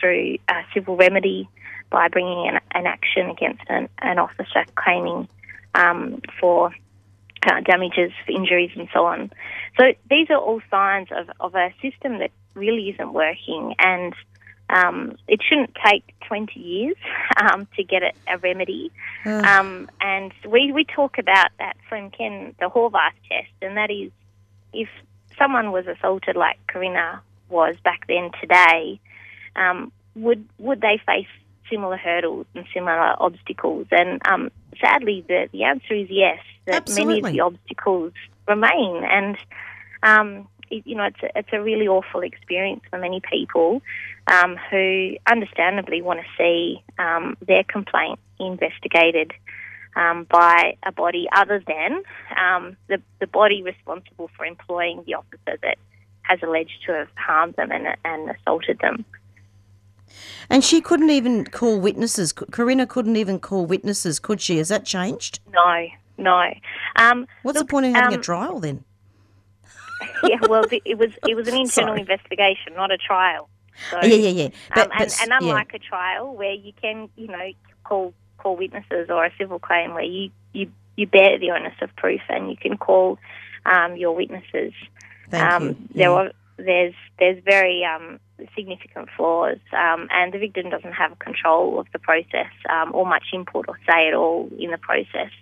[0.00, 1.48] through a civil remedy
[1.90, 5.28] by bringing an, an action against an, an officer claiming
[6.40, 6.72] for
[7.46, 9.30] uh, damages, injuries, and so on.
[9.78, 14.14] So these are all signs of, of a system that really isn't working, and
[14.68, 16.96] um, it shouldn't take 20 years
[17.40, 18.90] um, to get a, a remedy.
[19.24, 24.10] Um, and we, we talk about that from Ken, the Horvath test, and that is
[24.72, 24.88] if
[25.38, 29.00] someone was assaulted like Corinna was back then today,
[29.56, 31.26] um, would would they face
[31.68, 33.86] similar hurdles and similar obstacles?
[33.90, 38.12] And um, sadly, the, the answer is yes, that many of the obstacles
[38.46, 39.04] remain.
[39.04, 39.36] And,
[40.02, 43.82] um, it, you know, it's a, it's a really awful experience for many people
[44.26, 49.32] um, who understandably want to see um, their complaint investigated
[49.96, 52.02] um, by a body other than
[52.38, 55.76] um, the, the body responsible for employing the officer that
[56.22, 59.04] has alleged to have harmed them and, and assaulted them.
[60.48, 62.32] And she couldn't even call witnesses.
[62.32, 64.58] Corinna couldn't even call witnesses, could she?
[64.58, 65.40] Has that changed?
[65.52, 65.86] No,
[66.18, 66.52] no.
[66.96, 68.84] Um, What's look, the point of having um, a trial then?
[70.24, 72.00] yeah, well, it was it was an internal Sorry.
[72.00, 73.48] investigation, not a trial.
[73.90, 74.48] So, yeah, yeah, yeah.
[74.74, 75.38] But, um, and, but, and yeah.
[75.38, 77.50] unlike a trial where you can, you know,
[77.84, 81.94] call call witnesses or a civil claim where you you, you bear the onus of
[81.96, 83.18] proof and you can call
[83.66, 84.72] um, your witnesses.
[85.30, 85.76] Thank um, you.
[85.94, 86.16] There Yeah.
[86.16, 88.20] are there's there's very um,
[88.54, 93.24] significant flaws, um, and the victim doesn't have control of the process um, or much
[93.32, 95.32] input or say at all in the process.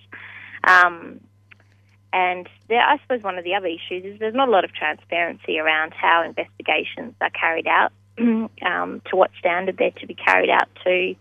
[2.13, 4.73] And there, I suppose one of the other issues is there's not a lot of
[4.73, 10.51] transparency around how investigations are carried out, um, to what standard they're to be carried
[10.51, 11.15] out to.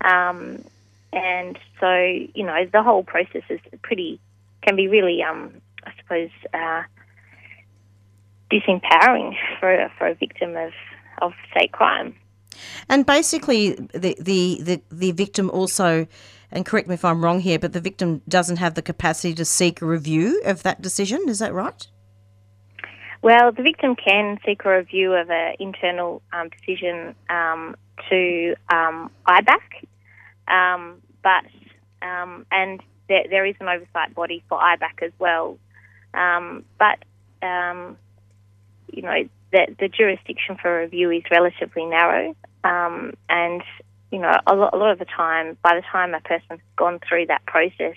[0.00, 0.64] Um,
[1.12, 1.92] and so,
[2.34, 4.20] you know, the whole process is pretty,
[4.62, 5.52] can be really, um,
[5.84, 6.82] I suppose, uh,
[8.50, 10.72] disempowering for, for a victim of,
[11.20, 12.14] of state crime.
[12.88, 16.06] And basically, the, the, the, the victim also,
[16.52, 19.44] and correct me if I'm wrong here, but the victim doesn't have the capacity to
[19.44, 21.28] seek a review of that decision.
[21.28, 21.86] Is that right?
[23.22, 27.76] Well, the victim can seek a review of an internal um, decision um,
[28.10, 29.86] to um, IBAC,
[30.48, 31.44] um, but
[32.06, 35.56] um, and there, there is an oversight body for IBAC as well.
[36.14, 36.98] Um, but
[38.92, 43.62] you know, the, the jurisdiction for review is relatively narrow, and
[44.12, 47.00] you know, a lot, a lot of the time, by the time a person's gone
[47.08, 47.96] through that process,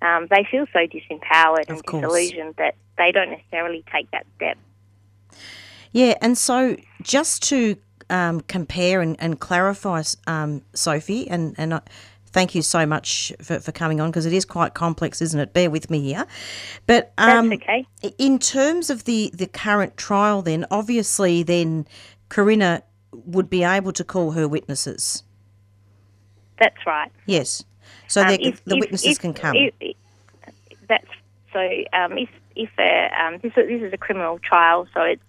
[0.00, 4.56] um, they feel so disempowered and disillusioned that they don't necessarily take that step.
[5.92, 7.76] Yeah, and so just to
[8.08, 11.80] um, compare and, and clarify, um, Sophie, and, and I,
[12.26, 15.52] thank you so much for, for coming on because it is quite complex, isn't it?
[15.52, 16.26] Bear with me here.
[16.86, 17.86] But um, okay.
[18.18, 21.88] in terms of the, the current trial, then obviously, then
[22.28, 22.82] Corinna
[23.26, 25.22] would be able to call her witnesses.
[26.58, 27.10] That's right.
[27.26, 27.64] Yes.
[28.08, 29.54] So Um, the, if- the witnesses if- can come.
[29.56, 29.96] if-
[30.88, 31.06] that's
[31.52, 31.60] so.
[31.92, 35.22] Um, if if a, um, this is- this is a criminal trial, so it's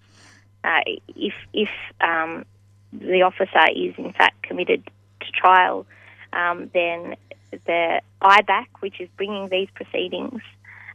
[0.64, 0.80] uh,
[1.16, 1.68] if if
[2.00, 2.44] um,
[2.92, 4.84] the officer is in fact committed
[5.20, 5.86] to trial,
[6.32, 7.16] um, then
[7.64, 10.42] the IBAC, which is bringing these proceedings,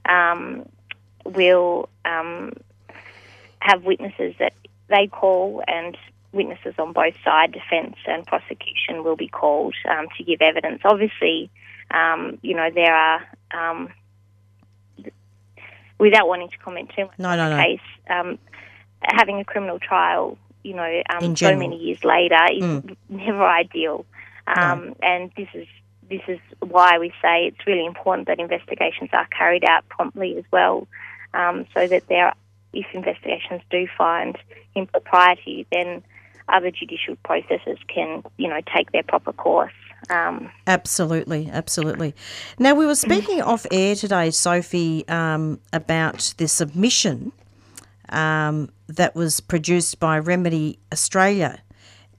[0.08, 0.67] um,
[1.25, 2.54] will um,
[3.60, 4.54] have witnesses that
[4.89, 5.97] they call and
[6.33, 10.81] witnesses on both sides, defence and prosecution, will be called um, to give evidence.
[10.85, 11.49] Obviously,
[11.91, 13.89] um, you know, there are, um,
[15.99, 17.63] without wanting to comment too much No, on no, the no.
[17.63, 18.39] case, um,
[19.03, 22.95] having a criminal trial, you know, um, so many years later is Mm.
[23.09, 24.05] never ideal.
[24.47, 25.67] Um, And this is
[26.09, 30.43] this is why we say it's really important that investigations are carried out promptly as
[30.51, 30.85] well,
[31.33, 32.33] um, so that there,
[32.73, 34.37] if investigations do find
[34.75, 36.03] impropriety, then
[36.49, 39.73] other judicial processes can, you know, take their proper course.
[40.10, 42.15] Um, Absolutely, absolutely.
[42.58, 47.32] Now, we were speaking off air today, Sophie, um, about the submission
[48.10, 51.62] um, that was produced by Remedy Australia,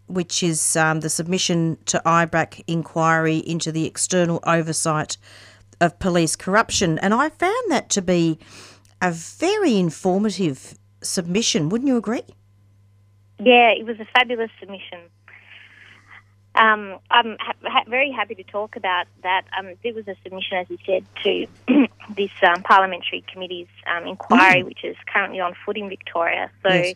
[0.06, 5.16] which is um, the submission to IBAC inquiry into the external oversight
[5.80, 6.98] of police corruption.
[7.00, 8.38] And I found that to be
[9.00, 11.68] a very informative submission.
[11.68, 12.22] Wouldn't you agree?
[13.44, 15.00] Yeah, it was a fabulous submission.
[16.54, 19.44] Um, I'm ha- ha- very happy to talk about that.
[19.58, 21.46] Um, there was a submission, as you said, to
[22.16, 26.50] this um, parliamentary committee's um, inquiry, which is currently on foot in Victoria.
[26.62, 26.94] So Yes.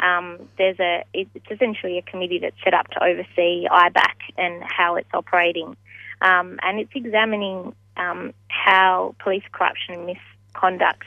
[0.00, 4.94] um, there's a it's essentially a committee that's set up to oversee IBAC and how
[4.94, 5.76] it's operating,
[6.20, 11.06] um, and it's examining um, how police corruption and misconduct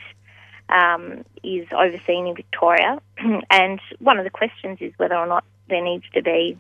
[0.70, 3.00] um, is overseen in Victoria.
[3.50, 6.58] and one of the questions is whether or not there needs to be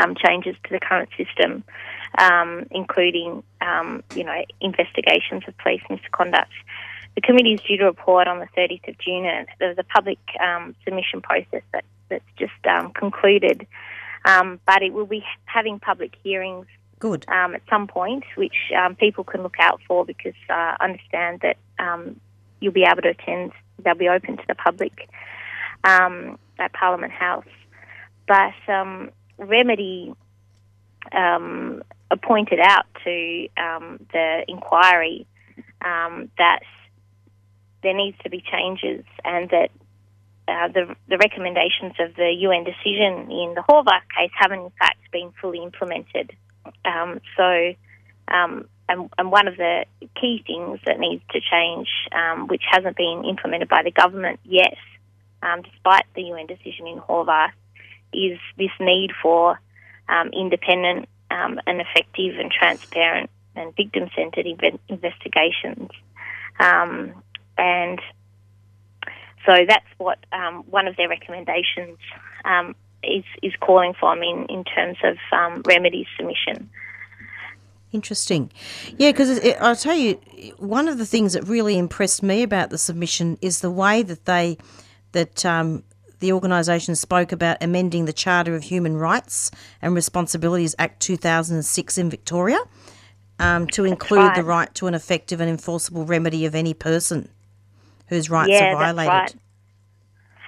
[0.00, 1.64] um, changes to the current system.
[2.16, 6.52] um, including, um, you know, investigations of police misconduct.
[7.14, 9.84] The committee is due to report on the 30th of June, and there was a
[9.84, 13.66] public um, submission process that, that's just um, concluded.
[14.24, 16.66] Um, but it will be having public hearings
[16.98, 17.24] Good.
[17.28, 21.56] um, at some point, which um, people can look out for because uh, understand that
[21.78, 22.20] um,
[22.60, 23.52] you'll be able to attend.
[23.82, 25.08] They'll be open to the public
[25.84, 27.44] um, at Parliament House.
[28.26, 30.14] But um, Remedy
[31.12, 31.82] um,
[32.22, 35.26] pointed out to um, the inquiry
[35.84, 36.60] um, that
[37.82, 39.70] there needs to be changes and that
[40.48, 44.98] uh, the, the recommendations of the UN decision in the Horvath case haven't in fact
[45.12, 46.32] been fully implemented.
[46.84, 47.74] Um, so,
[48.88, 49.84] and, and one of the
[50.20, 54.74] key things that needs to change, um, which hasn't been implemented by the government yet,
[55.42, 57.52] um, despite the UN decision in Horvath,
[58.12, 59.60] is this need for
[60.08, 65.90] um, independent um, and effective and transparent and victim-centred inve- investigations.
[66.58, 67.12] Um,
[67.58, 68.00] and
[69.46, 71.98] so that's what um, one of their recommendations
[73.02, 75.16] is, is calling for in, in terms of
[75.66, 76.70] remedy submission.
[77.92, 78.52] Interesting.
[78.98, 80.14] Yeah, because I'll tell you,
[80.58, 84.26] one of the things that really impressed me about the submission is the way that
[84.26, 84.58] they,
[85.12, 85.84] that um,
[86.20, 92.10] the organisation spoke about amending the Charter of Human Rights and Responsibilities Act 2006 in
[92.10, 92.58] Victoria
[93.38, 94.36] um, to include right.
[94.36, 97.28] the right to an effective and enforceable remedy of any person
[98.08, 99.12] whose rights yeah, are violated.
[99.12, 99.42] That's right.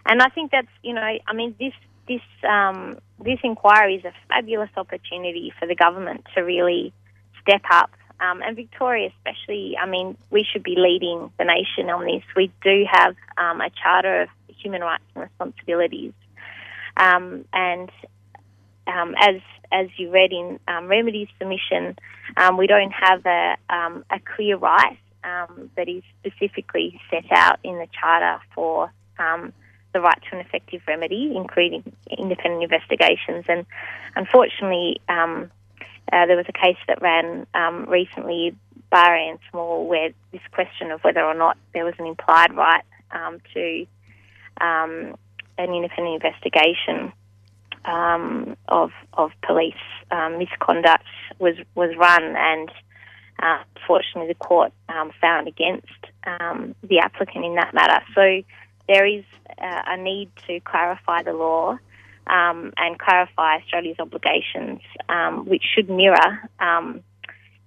[0.07, 1.75] And I think that's you know, I mean this
[2.09, 6.93] this um, this inquiry is a fabulous opportunity for the government to really
[7.41, 7.91] step up.
[8.21, 12.23] Um, and Victoria, especially, I mean, we should be leading the nation on this.
[12.37, 16.13] We do have um, a charter of human rights and responsibilities,
[16.99, 17.91] um, and
[18.87, 19.37] um, as
[19.73, 21.97] as you read in um, Remedy's submission,
[22.37, 24.99] um, we don't have a a clear right
[25.77, 28.91] that is specifically set out in the charter for
[29.93, 33.45] the right to an effective remedy, including independent investigations.
[33.49, 33.67] And
[34.15, 35.51] unfortunately, um,
[36.13, 38.57] uh, there was a case that ran um, recently,
[38.91, 42.85] Bare and Small, where this question of whether or not there was an implied right
[43.13, 43.87] um, to
[44.61, 45.17] um,
[45.59, 47.13] an independent investigation
[47.85, 49.75] um, of of police
[50.11, 51.05] um, misconduct
[51.39, 52.71] was was run, and
[53.41, 55.87] uh, fortunately the court um, found against
[56.83, 58.05] the applicant in that matter.
[58.15, 58.43] So
[58.89, 59.25] there is
[59.59, 61.79] uh, a need to clarify the law
[62.31, 67.03] um, and clarify Australia's obligations, um, which should mirror um,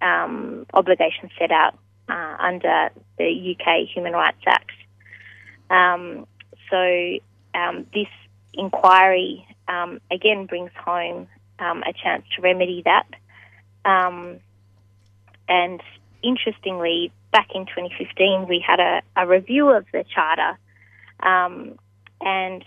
[0.02, 4.72] um, obligations set out uh, under the UK Human Rights Act.
[5.70, 6.26] Um,
[6.70, 7.20] so
[7.94, 8.08] this
[8.54, 9.46] inquiry
[10.12, 11.28] again brings home
[11.60, 13.08] a chance to remedy that.
[15.50, 15.82] And
[16.24, 20.58] interestingly, back in 2015, we had a, a review of the charter,
[21.20, 21.78] um,
[22.22, 22.64] and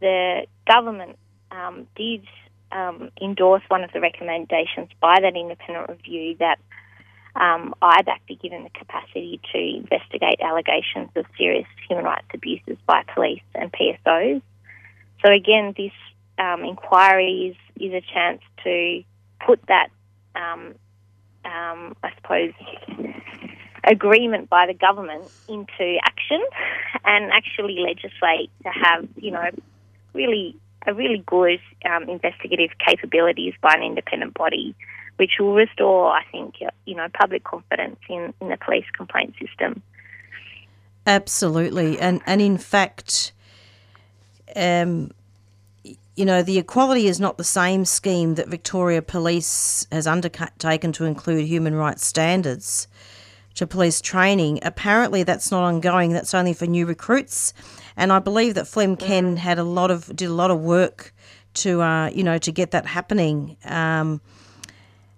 [0.00, 1.18] the government
[1.50, 2.24] um, did
[2.72, 6.58] um, endorse one of the recommendations by that independent review that
[7.36, 13.02] um, IBAC be given the capacity to investigate allegations of serious human rights abuses by
[13.14, 14.42] police and PSOs.
[15.24, 15.92] So again, this
[16.38, 19.02] um, inquiry is, is a chance to
[19.44, 19.88] put that,
[20.34, 20.74] um,
[21.44, 22.52] um, I suppose,
[23.84, 26.42] agreement by the government into action
[27.04, 29.50] and actually legislate to have, you know,
[30.14, 31.60] really a really good
[31.90, 34.74] um, investigative capabilities by an independent body,
[35.16, 36.54] which will restore, I think,
[36.86, 39.82] you know, public confidence in, in the police complaint system.
[41.06, 43.32] Absolutely, and and in fact,
[44.54, 45.10] um,
[46.14, 51.04] you know, the equality is not the same scheme that Victoria Police has undertaken to
[51.04, 52.86] include human rights standards
[53.54, 54.58] to police training.
[54.62, 56.12] Apparently, that's not ongoing.
[56.12, 57.54] That's only for new recruits,
[58.00, 61.14] and I believe that Flem Ken had a lot of did a lot of work
[61.52, 63.58] to uh, you know to get that happening.
[63.64, 64.22] Um,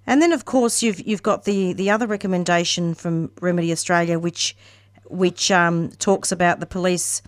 [0.04, 4.56] and then, of course, you've you've got the the other recommendation from Remedy Australia, which
[5.04, 7.22] which um, talks about the police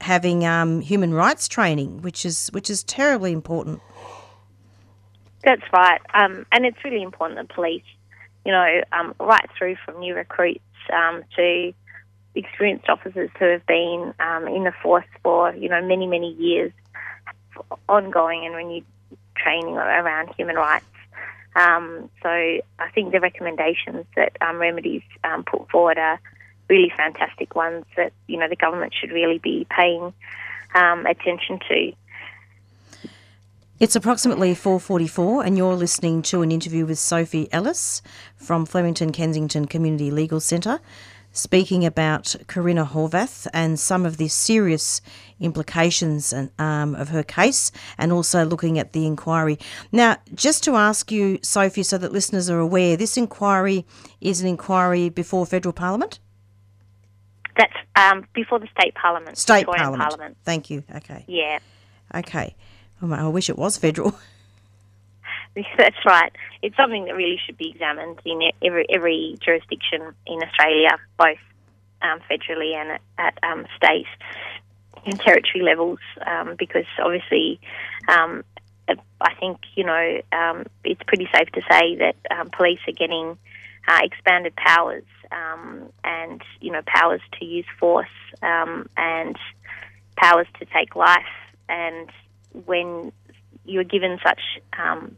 [0.00, 3.80] having um, human rights training, which is which is terribly important.
[5.44, 7.84] That's right, um, and it's really important that police,
[8.44, 11.72] you know, um, right through from new recruits um, to
[12.36, 16.72] experienced officers who have been um, in the force for you know many many years,
[17.88, 18.84] ongoing and renewed
[19.34, 20.84] training around human rights.
[21.54, 26.20] Um, so I think the recommendations that um, remedies um, put forward are
[26.68, 30.12] really fantastic ones that you know the government should really be paying
[30.74, 31.92] um, attention to.
[33.78, 38.02] It's approximately 4:44 and you're listening to an interview with Sophie Ellis
[38.36, 40.80] from Flemington Kensington Community Legal Centre
[41.36, 45.00] speaking about Corinna Horvath and some of the serious
[45.38, 49.58] implications and, um, of her case and also looking at the inquiry.
[49.92, 53.84] Now, just to ask you Sophie so that listeners are aware, this inquiry
[54.20, 56.20] is an inquiry before federal parliament?
[57.56, 59.38] That's um, before the state parliament.
[59.38, 60.02] State parliament.
[60.02, 60.36] parliament.
[60.44, 60.84] Thank you.
[60.94, 61.24] Okay.
[61.26, 61.58] Yeah.
[62.14, 62.54] Okay.
[63.02, 64.18] Oh, I wish it was federal.
[65.78, 66.32] That's right.
[66.62, 71.38] It's something that really should be examined in every every jurisdiction in Australia, both
[72.02, 74.06] um, federally and at, at um, state
[75.06, 77.60] and territory levels, um, because obviously,
[78.08, 78.44] um,
[79.20, 83.38] I think you know um, it's pretty safe to say that um, police are getting
[83.88, 85.04] uh, expanded powers
[86.04, 88.08] and you know powers to use force
[88.42, 89.36] and
[90.16, 91.24] powers to take life
[91.68, 92.10] and
[92.64, 93.12] when
[93.64, 94.40] you're given such
[94.78, 95.16] um,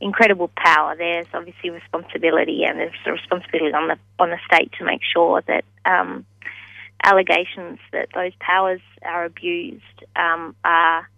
[0.00, 4.84] incredible power, there's obviously responsibility, and there's a responsibility on the on the state to
[4.84, 6.24] make sure that um,
[7.02, 11.08] allegations that those powers are abused um, are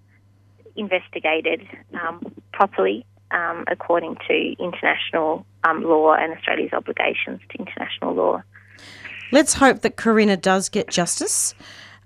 [0.77, 2.21] investigated um,
[2.53, 8.43] properly um, according to international um, law and Australia's obligations to international law.
[9.31, 11.55] Let's hope that Corinna does get justice.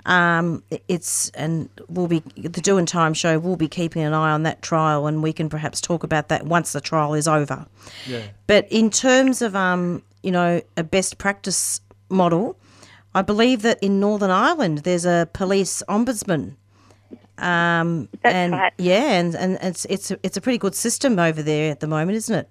[0.05, 3.39] Um, it's and we'll be the Doing Time show.
[3.39, 6.47] We'll be keeping an eye on that trial, and we can perhaps talk about that
[6.47, 7.67] once the trial is over.
[8.07, 8.23] Yeah.
[8.47, 12.57] But in terms of um, you know, a best practice model,
[13.15, 16.57] I believe that in Northern Ireland there's a police ombudsman.
[17.39, 18.73] Um, That's and right.
[18.79, 21.87] yeah, and, and it's it's a, it's a pretty good system over there at the
[21.87, 22.49] moment, isn't it?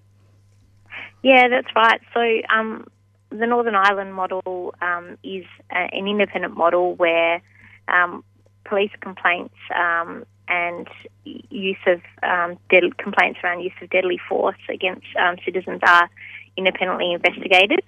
[1.24, 2.02] Yeah, that's right.
[2.14, 2.88] So um,
[3.32, 7.42] the Northern Ireland model um, is a, an independent model where
[7.88, 8.24] um,
[8.66, 10.88] police complaints um, and
[11.24, 16.10] use of um, dead, complaints around use of deadly force against um, citizens are
[16.58, 17.82] independently investigated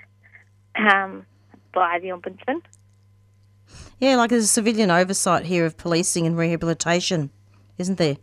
[0.76, 1.26] um,
[1.74, 2.62] by the ombudsman.
[4.00, 7.30] Yeah, like there's a civilian oversight here of policing and rehabilitation,
[7.78, 8.18] isn't there?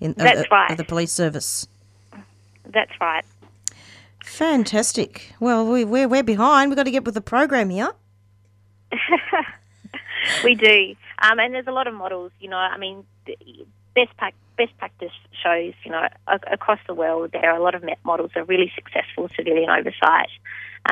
[0.00, 0.70] In, That's of, right.
[0.70, 1.66] Of the police service.
[2.66, 3.24] That's right.
[4.34, 5.32] Fantastic.
[5.38, 6.68] Well, we, we're, we're behind.
[6.68, 7.92] We've got to get with the program here.
[10.42, 12.32] we do, um, and there's a lot of models.
[12.40, 13.04] You know, I mean,
[13.94, 15.74] best prac- best practice shows.
[15.84, 16.08] You know,
[16.50, 20.30] across the world, there are a lot of models of really successful civilian oversight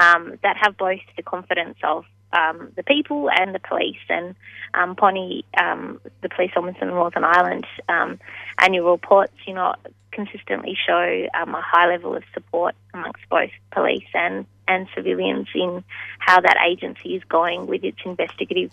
[0.01, 4.05] um, that have both the confidence of um, the people and the police.
[4.09, 4.37] And
[4.75, 8.21] um, Bonnie, um, the police ombudsman in Northern Ireland, um,
[8.61, 9.75] annual reports, you know,
[10.13, 15.83] consistently show um, a high level of support amongst both police and, and civilians in
[16.19, 18.71] how that agency is going with its investigative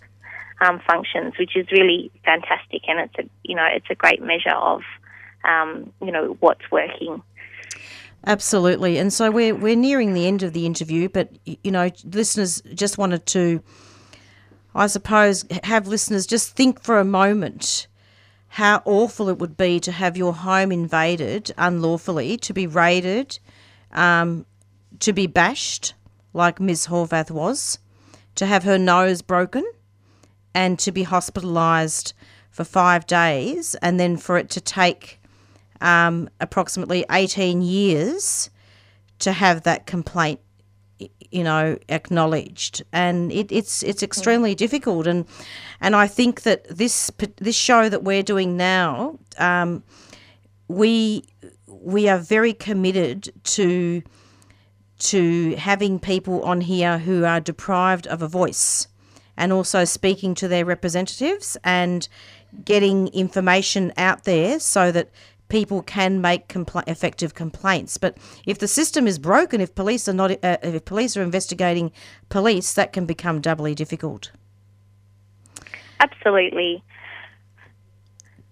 [0.60, 4.54] um, functions, which is really fantastic, and it's a you know it's a great measure
[4.54, 4.82] of
[5.44, 7.22] um, you know what's working.
[8.26, 8.98] Absolutely.
[8.98, 12.98] And so we're, we're nearing the end of the interview, but, you know, listeners just
[12.98, 13.62] wanted to,
[14.74, 17.86] I suppose, have listeners just think for a moment
[18.50, 23.38] how awful it would be to have your home invaded unlawfully, to be raided,
[23.92, 24.44] um,
[24.98, 25.94] to be bashed,
[26.32, 26.88] like Ms.
[26.88, 27.78] Horvath was,
[28.34, 29.64] to have her nose broken,
[30.52, 32.12] and to be hospitalised
[32.50, 35.20] for five days, and then for it to take
[35.80, 38.50] um, approximately 18 years
[39.20, 40.40] to have that complaint
[41.30, 42.82] you know acknowledged.
[42.92, 45.06] And it, it's it's extremely difficult.
[45.06, 45.26] And
[45.80, 49.82] and I think that this this show that we're doing now um,
[50.68, 51.24] we
[51.66, 54.02] we are very committed to
[54.98, 58.86] to having people on here who are deprived of a voice
[59.36, 62.06] and also speaking to their representatives and
[62.64, 65.08] getting information out there so that
[65.50, 67.98] people can make compla- effective complaints.
[67.98, 71.92] But if the system is broken, if police are not, uh, if police are investigating
[72.30, 74.32] police, that can become doubly difficult.
[76.00, 76.82] Absolutely.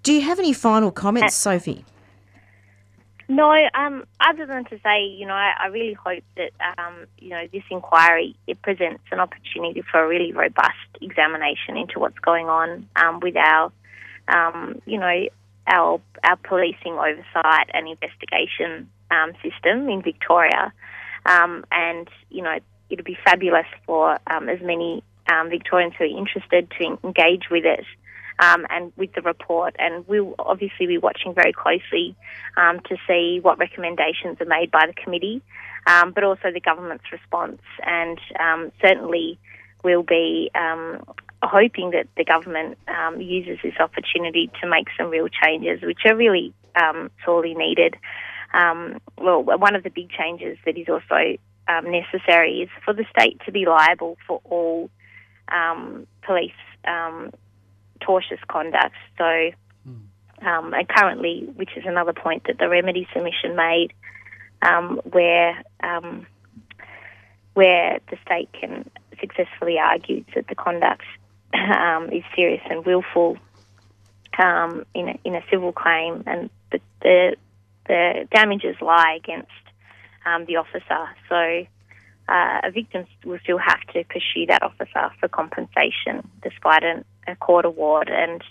[0.03, 1.84] Do you have any final comments, Sophie?
[3.30, 7.28] No, um, other than to say, you know, I, I really hope that, um, you
[7.28, 12.49] know, this inquiry, it presents an opportunity for a really robust examination into what's going
[12.49, 13.70] on um, with our,
[14.28, 15.28] um, you know,
[15.69, 20.73] our, our policing oversight and investigation um, system in Victoria.
[21.27, 22.59] Um, and, you know,
[22.91, 27.64] it'd be fabulous for um, as many um, Victorians who are interested to engage with
[27.64, 27.85] it
[28.39, 29.77] um, and with the report.
[29.79, 32.16] And we'll obviously be watching very closely
[32.57, 35.43] um, to see what recommendations are made by the committee,
[35.87, 37.61] but also the government's response.
[37.85, 38.19] And
[38.81, 39.39] certainly
[39.83, 40.51] we'll be
[41.43, 46.16] hoping that the government um, uses this opportunity to make some real changes, which are
[46.16, 47.97] really um, sorely needed.
[48.55, 51.36] Um, well, one of the big changes that is also
[51.68, 54.91] um, necessary is for the state to be liable for all
[55.53, 56.53] um, police
[56.86, 57.30] um,
[58.01, 58.95] tortious conduct.
[59.16, 59.51] So,
[60.41, 63.93] and currently, which is another point that the remedy submission made,
[65.11, 65.62] where
[67.55, 68.89] where the state can
[69.20, 71.03] successfully argue that the conduct
[71.78, 73.38] um, is serious and willful
[74.38, 77.36] um, in a, in a civil claim, and the the,
[77.86, 79.51] the damages lie against
[80.26, 81.09] um, the officer.
[81.28, 81.66] So.
[82.30, 87.34] Uh, a victim will still have to pursue that officer for compensation despite an, a
[87.36, 88.11] court award.
[88.11, 88.42] And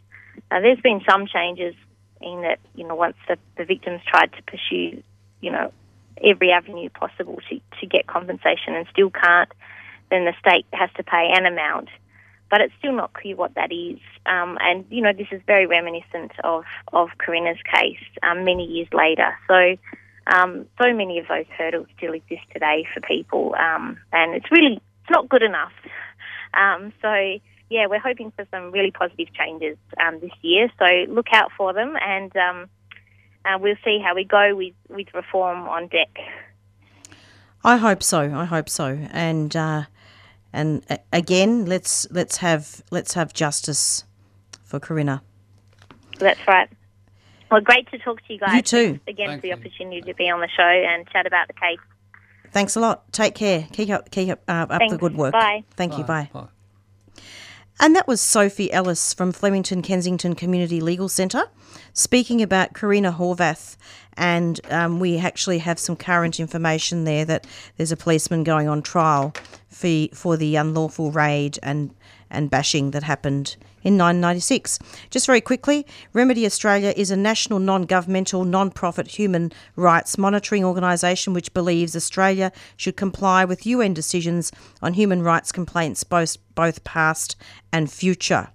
[0.49, 1.75] uh, there's been some changes
[2.21, 5.03] in that, you know, once the, the victims tried to pursue,
[5.41, 5.71] you know,
[6.23, 9.49] every avenue possible to, to get compensation and still can't,
[10.09, 11.89] then the state has to pay an amount.
[12.49, 13.99] But it's still not clear what that is.
[14.25, 18.87] Um, and, you know, this is very reminiscent of, of Corinna's case um, many years
[18.93, 19.37] later.
[19.47, 19.77] So,
[20.33, 24.75] um, so many of those hurdles still exist today for people, um, and it's really
[24.75, 25.71] it's not good enough.
[26.53, 27.39] Um, so
[27.69, 30.69] yeah, we're hoping for some really positive changes um, this year.
[30.79, 35.67] So look out for them, and uh, we'll see how we go with with reform
[35.67, 36.09] on deck.
[37.63, 38.19] I hope so.
[38.19, 38.97] I hope so.
[39.11, 39.83] And uh,
[40.53, 44.03] and uh, again, let's let's have let's have justice
[44.63, 45.21] for Corinna.
[46.19, 46.69] That's right.
[47.49, 48.55] Well, great to talk to you guys.
[48.55, 48.87] You too.
[48.87, 49.53] Thanks again Thank for the you.
[49.53, 51.79] opportunity to be on the show and chat about the case.
[52.51, 53.11] Thanks a lot.
[53.11, 53.67] Take care.
[53.71, 55.33] Keep up keep up, uh, up the good work.
[55.33, 55.63] Bye.
[55.75, 56.03] Thank you.
[56.03, 56.29] Bye.
[56.33, 56.47] Bye.
[57.79, 61.43] And that was Sophie Ellis from Flemington Kensington Community Legal Centre
[61.93, 63.77] speaking about Corinna Horvath.
[64.13, 67.45] And um, we actually have some current information there that
[67.75, 69.33] there's a policeman going on trial
[69.69, 71.93] for, for the unlawful raid and,
[72.29, 74.79] and bashing that happened in 1996.
[75.09, 80.63] Just very quickly, Remedy Australia is a national non governmental, non profit human rights monitoring
[80.63, 84.51] organisation which believes Australia should comply with UN decisions
[84.81, 87.35] on human rights complaints, both, both past
[87.71, 88.49] and future.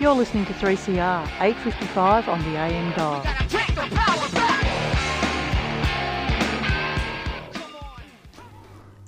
[0.00, 4.30] You're listening to 3CR, 855 on the AM dial.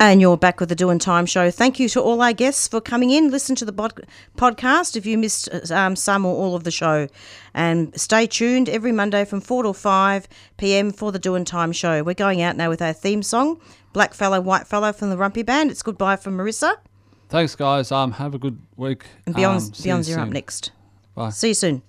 [0.01, 1.53] And you're back with the Doing Time Show.
[1.53, 3.30] Thank you to all our guests for coming in.
[3.30, 4.05] Listen to the bod-
[4.36, 7.07] podcast if you missed um, some or all of the show.
[7.55, 10.26] And stay tuned every Monday from 4 to 5
[10.57, 10.90] p.m.
[10.90, 12.03] for the Doing Time Show.
[12.03, 13.61] We're going out now with our theme song,
[13.93, 15.70] Black Fellow, White Fellow from the Warumpi Band.
[15.70, 16.74] It's goodbye from Marissa.
[17.28, 17.93] Thanks, guys.
[17.93, 19.05] Um, have a good week.
[19.24, 20.72] And Beyond, Um, you Beyond Zero up next.
[21.14, 21.30] Bye.
[21.30, 21.82] See you soon.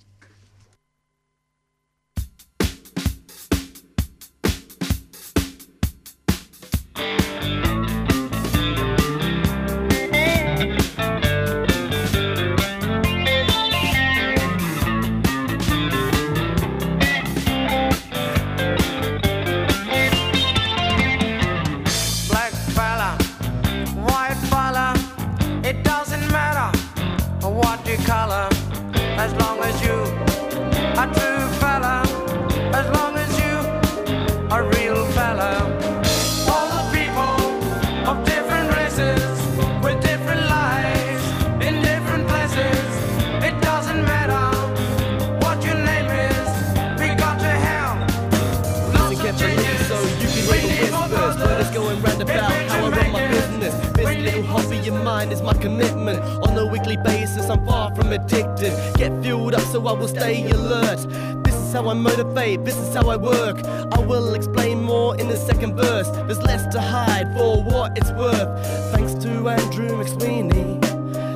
[55.63, 56.19] Commitment.
[56.45, 58.73] On a weekly basis, I'm far from addicted.
[58.97, 60.99] Get fueled up so I will stay alert.
[61.45, 63.63] This is how I motivate, this is how I work.
[63.65, 66.09] I will explain more in the second verse.
[66.27, 68.49] There's less to hide for what it's worth.
[68.93, 70.83] Thanks to Andrew McSweeney.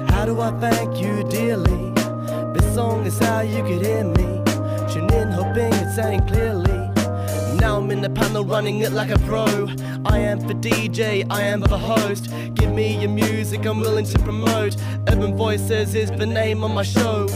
[0.10, 1.94] How do I thank you dearly?
[2.54, 4.44] This song is how you could hear me.
[4.92, 6.67] Tune in, hoping it's sounding clearly.
[7.60, 9.46] Now I'm in the panel running it like a pro.
[10.06, 12.30] I am for DJ, I am for host.
[12.54, 14.76] Give me your music, I'm willing to promote.
[15.10, 17.28] Urban Voices is the name of my show.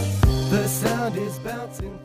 [0.52, 2.01] The sound is bouncing.